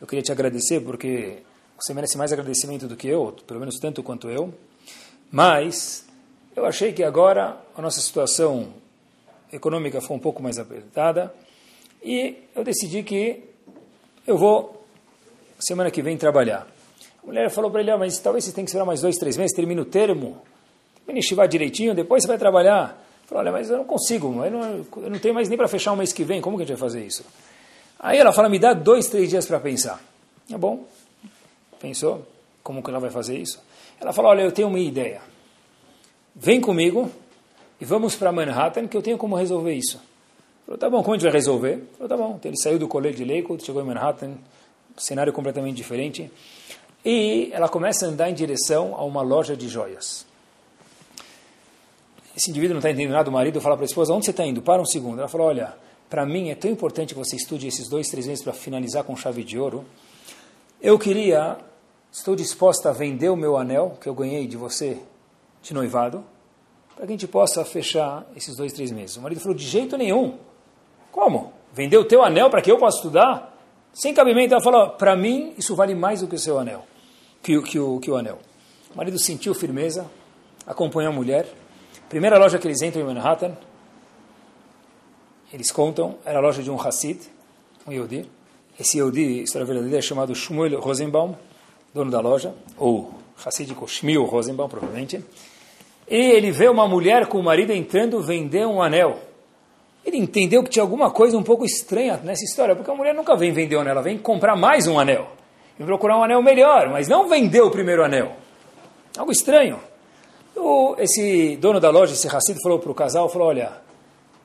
[0.00, 1.44] Eu queria te agradecer porque
[1.78, 4.52] você merece mais agradecimento do que eu, pelo menos tanto quanto eu.
[5.30, 6.08] Mas
[6.56, 8.74] eu achei que agora a nossa situação
[9.52, 11.32] econômica foi um pouco mais apertada
[12.02, 13.44] e eu decidi que
[14.26, 14.84] eu vou
[15.60, 16.66] semana que vem trabalhar.
[17.22, 19.36] A mulher falou para ele, ah, mas talvez você tenha que esperar mais dois, três
[19.36, 20.42] meses, termina o termo,
[21.14, 23.02] estivar direitinho, depois você vai trabalhar.
[23.26, 25.92] Falou, olha, mas eu não consigo, eu não, eu não tenho mais nem para fechar
[25.92, 27.24] o mês que vem, como que a gente vai fazer isso?
[27.98, 30.00] Aí ela fala, me dá dois, três dias para pensar.
[30.52, 30.84] É bom.
[31.80, 32.26] Pensou?
[32.62, 33.60] Como que ela vai fazer isso?
[34.00, 35.20] Ela fala, olha, eu tenho uma ideia.
[36.34, 37.10] Vem comigo
[37.80, 40.00] e vamos para Manhattan que eu tenho como resolver isso.
[40.64, 41.82] Falou, tá bom, como a gente vai resolver?
[41.96, 42.36] Falou, tá bom.
[42.38, 44.34] Então ele saiu do colégio de Lakewood, chegou em Manhattan,
[44.96, 46.30] cenário completamente diferente.
[47.04, 50.26] E ela começa a andar em direção a uma loja de joias.
[52.36, 54.44] Esse indivíduo não está entendendo nada, o marido fala para a esposa, onde você está
[54.44, 54.60] indo?
[54.60, 55.20] Para um segundo.
[55.20, 55.74] Ela fala, olha,
[56.10, 59.16] para mim é tão importante que você estude esses dois, três meses para finalizar com
[59.16, 59.86] chave de ouro.
[60.80, 61.56] Eu queria,
[62.12, 64.98] estou disposta a vender o meu anel que eu ganhei de você
[65.62, 66.22] de noivado,
[66.94, 69.16] para que a gente possa fechar esses dois, três meses.
[69.16, 70.36] O marido falou, de jeito nenhum.
[71.10, 71.54] Como?
[71.72, 73.58] Vender o teu anel para que eu possa estudar?
[73.94, 74.52] Sem cabimento.
[74.52, 76.84] Ela falou, para mim isso vale mais do que o seu anel,
[77.42, 78.38] que, que, o, que o anel.
[78.94, 80.06] O marido sentiu firmeza,
[80.66, 81.46] acompanhou a mulher,
[82.08, 83.56] Primeira loja que eles entram em Manhattan,
[85.52, 87.18] eles contam, era a loja de um Hassid,
[87.86, 88.28] um Yehudi.
[88.78, 91.34] Esse Yehudi, história verdadeira, é chamado Shmuel Rosenbaum,
[91.92, 93.12] dono da loja, ou
[93.44, 95.24] Hassidico Shmuel Rosenbaum, provavelmente.
[96.08, 99.18] E ele vê uma mulher com o marido entrando vender um anel.
[100.04, 103.34] Ele entendeu que tinha alguma coisa um pouco estranha nessa história, porque a mulher nunca
[103.34, 105.26] vem vender um anel, ela vem comprar mais um anel.
[105.76, 108.36] Vem procurar um anel melhor, mas não vender o primeiro anel.
[109.18, 109.80] Algo estranho.
[110.56, 113.72] O, esse dono da loja, esse Hassid, falou para o casal, falou, olha,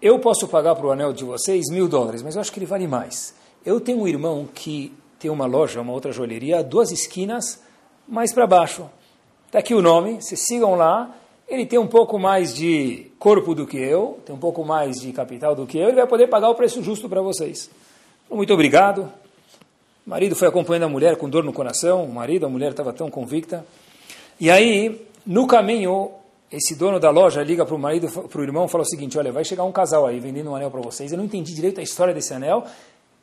[0.01, 2.65] eu posso pagar para o anel de vocês mil dólares, mas eu acho que ele
[2.65, 3.33] vale mais.
[3.65, 7.61] Eu tenho um irmão que tem uma loja, uma outra joalheria, duas esquinas
[8.07, 8.89] mais para baixo.
[9.47, 11.15] Está aqui o nome, vocês sigam lá.
[11.47, 15.13] Ele tem um pouco mais de corpo do que eu, tem um pouco mais de
[15.13, 17.69] capital do que eu, ele vai poder pagar o preço justo para vocês.
[18.29, 19.11] Muito obrigado.
[20.05, 22.91] O marido foi acompanhando a mulher com dor no coração, o marido, a mulher estava
[22.91, 23.65] tão convicta.
[24.39, 26.11] E aí, no caminho,
[26.51, 29.31] esse dono da loja liga para o marido, para o irmão, fala o seguinte: olha,
[29.31, 31.11] vai chegar um casal aí vendendo um anel para vocês.
[31.11, 32.65] Eu não entendi direito a história desse anel.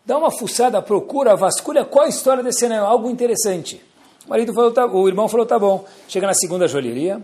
[0.05, 3.83] Dá uma fuçada, procura, vasculha qual a história desse anel, algo interessante.
[4.25, 5.85] O marido falou, tá, o irmão falou, tá bom.
[6.09, 7.23] Chega na segunda joalheria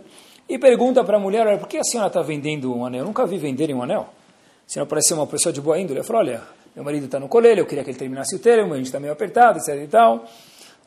[0.48, 3.00] e pergunta para a mulher, olha, por que a senhora está vendendo um anel?
[3.00, 4.08] Eu nunca vi venderem um anel.
[4.66, 6.00] A senhora parece ser uma pessoa de boa índole.
[6.00, 6.42] Ele falou, olha,
[6.74, 8.98] meu marido está no colégio, eu queria que ele terminasse o termo, a gente está
[8.98, 10.24] meio apertado, etc e tal.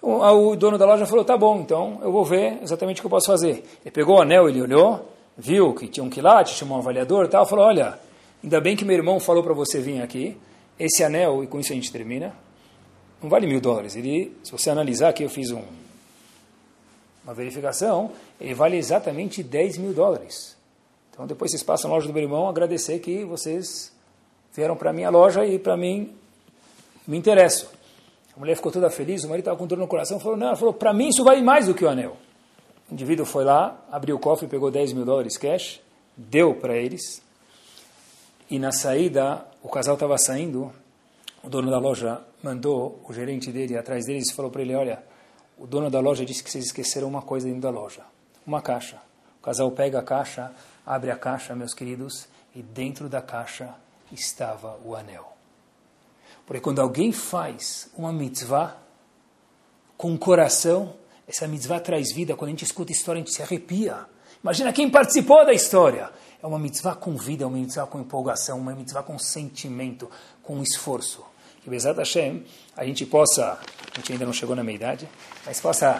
[0.09, 3.09] O, dono da loja falou, tá bom, então eu vou ver exatamente o que eu
[3.09, 3.65] posso fazer.
[3.83, 5.05] Ele pegou o anel, ele olhou,
[5.37, 7.99] viu que tinha um quilate, chamou um avaliador e tal, falou, olha,
[8.41, 10.37] ainda bem que meu irmão falou para você vir aqui,
[10.79, 12.33] esse anel, e com isso a gente termina,
[13.21, 13.97] não vale mil dólares.
[13.97, 15.61] Ele, se você analisar aqui, eu fiz um,
[17.21, 20.55] uma verificação, ele vale exatamente 10 mil dólares.
[21.11, 23.91] Então depois vocês passam na loja do meu irmão, agradecer que vocês
[24.55, 26.15] vieram para minha loja e para mim
[27.05, 27.76] me interessam.
[28.37, 30.55] A mulher ficou toda feliz, o marido estava com dor no coração, falou, não, ela
[30.55, 32.15] falou, para mim isso vale mais do que o anel.
[32.87, 35.81] O indivíduo foi lá, abriu o cofre, pegou 10 mil dólares cash,
[36.15, 37.19] deu para eles,
[38.47, 40.71] e na saída, o casal estava saindo,
[41.43, 45.03] o dono da loja mandou o gerente dele atrás deles e falou para ele, olha,
[45.57, 48.03] o dono da loja disse que vocês esqueceram uma coisa dentro da loja,
[48.45, 49.01] uma caixa.
[49.39, 50.51] O casal pega a caixa,
[50.85, 53.73] abre a caixa, meus queridos, e dentro da caixa
[54.11, 55.36] estava o anel.
[56.47, 58.77] Porque quando alguém faz uma mitzvah
[59.97, 60.95] com o coração,
[61.27, 62.37] essa mitzvah traz vida.
[62.37, 64.05] Quando a gente escuta a história, a gente se arrepia.
[64.41, 66.09] Imagina quem participou da história.
[66.41, 70.09] É uma mitzvah com vida, uma mitzvah com empolgação, uma mitzvah com sentimento,
[70.41, 71.21] com esforço.
[71.61, 72.45] Que Bezat Hashem,
[72.77, 73.59] a gente possa,
[73.93, 75.09] a gente ainda não chegou na meia-idade,
[75.45, 75.97] mas possa,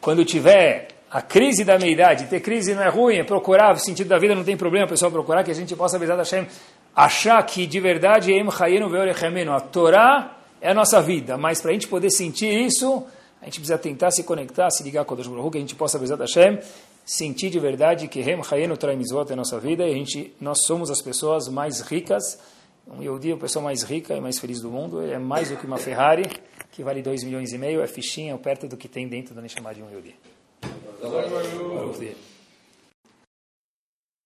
[0.00, 4.06] quando tiver a crise da meia-idade, ter crise não é ruim, é procurar, o sentido
[4.06, 6.46] da vida não tem problema, pessoal procurar, que a gente possa, Bezat Hashem,
[6.94, 12.10] achar que de verdade a Torá é a nossa vida, mas para a gente poder
[12.10, 13.04] sentir isso,
[13.42, 15.74] A gente precisa tentar se conectar, se ligar com o Deus Baruch que a gente
[15.74, 16.60] possa, Bezat Hashem,
[17.04, 20.32] sentir de verdade que Rem Hayenu trai Mizvot é a nossa vida e a gente,
[20.40, 22.38] nós somos as pessoas mais ricas.
[22.86, 25.02] Um Yehudi é a pessoa mais rica e mais feliz do mundo.
[25.02, 26.30] Ele é mais do que uma Ferrari,
[26.70, 29.74] que vale 2 milhões e meio, é fichinha, perto do que tem dentro da Neshama
[29.74, 30.14] de um Yehudi.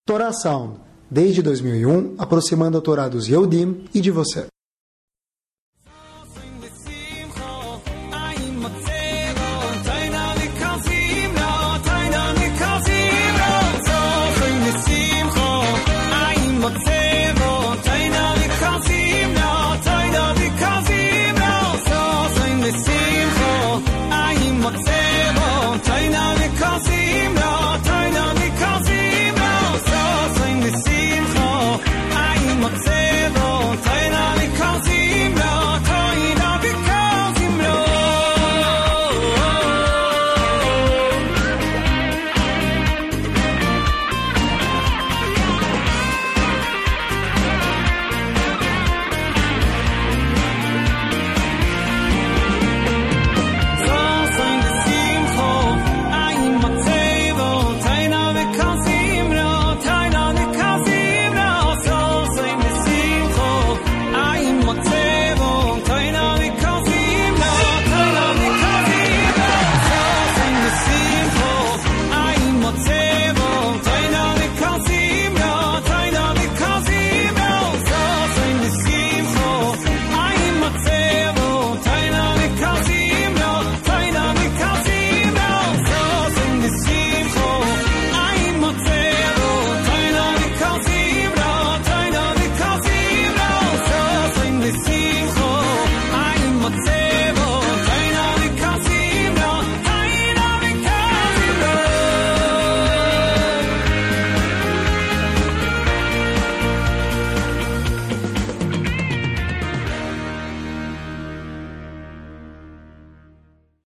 [0.07, 0.79] Torá Sound,
[1.11, 3.29] desde 2001, aproximando a Torá dos
[3.95, 4.47] e de você.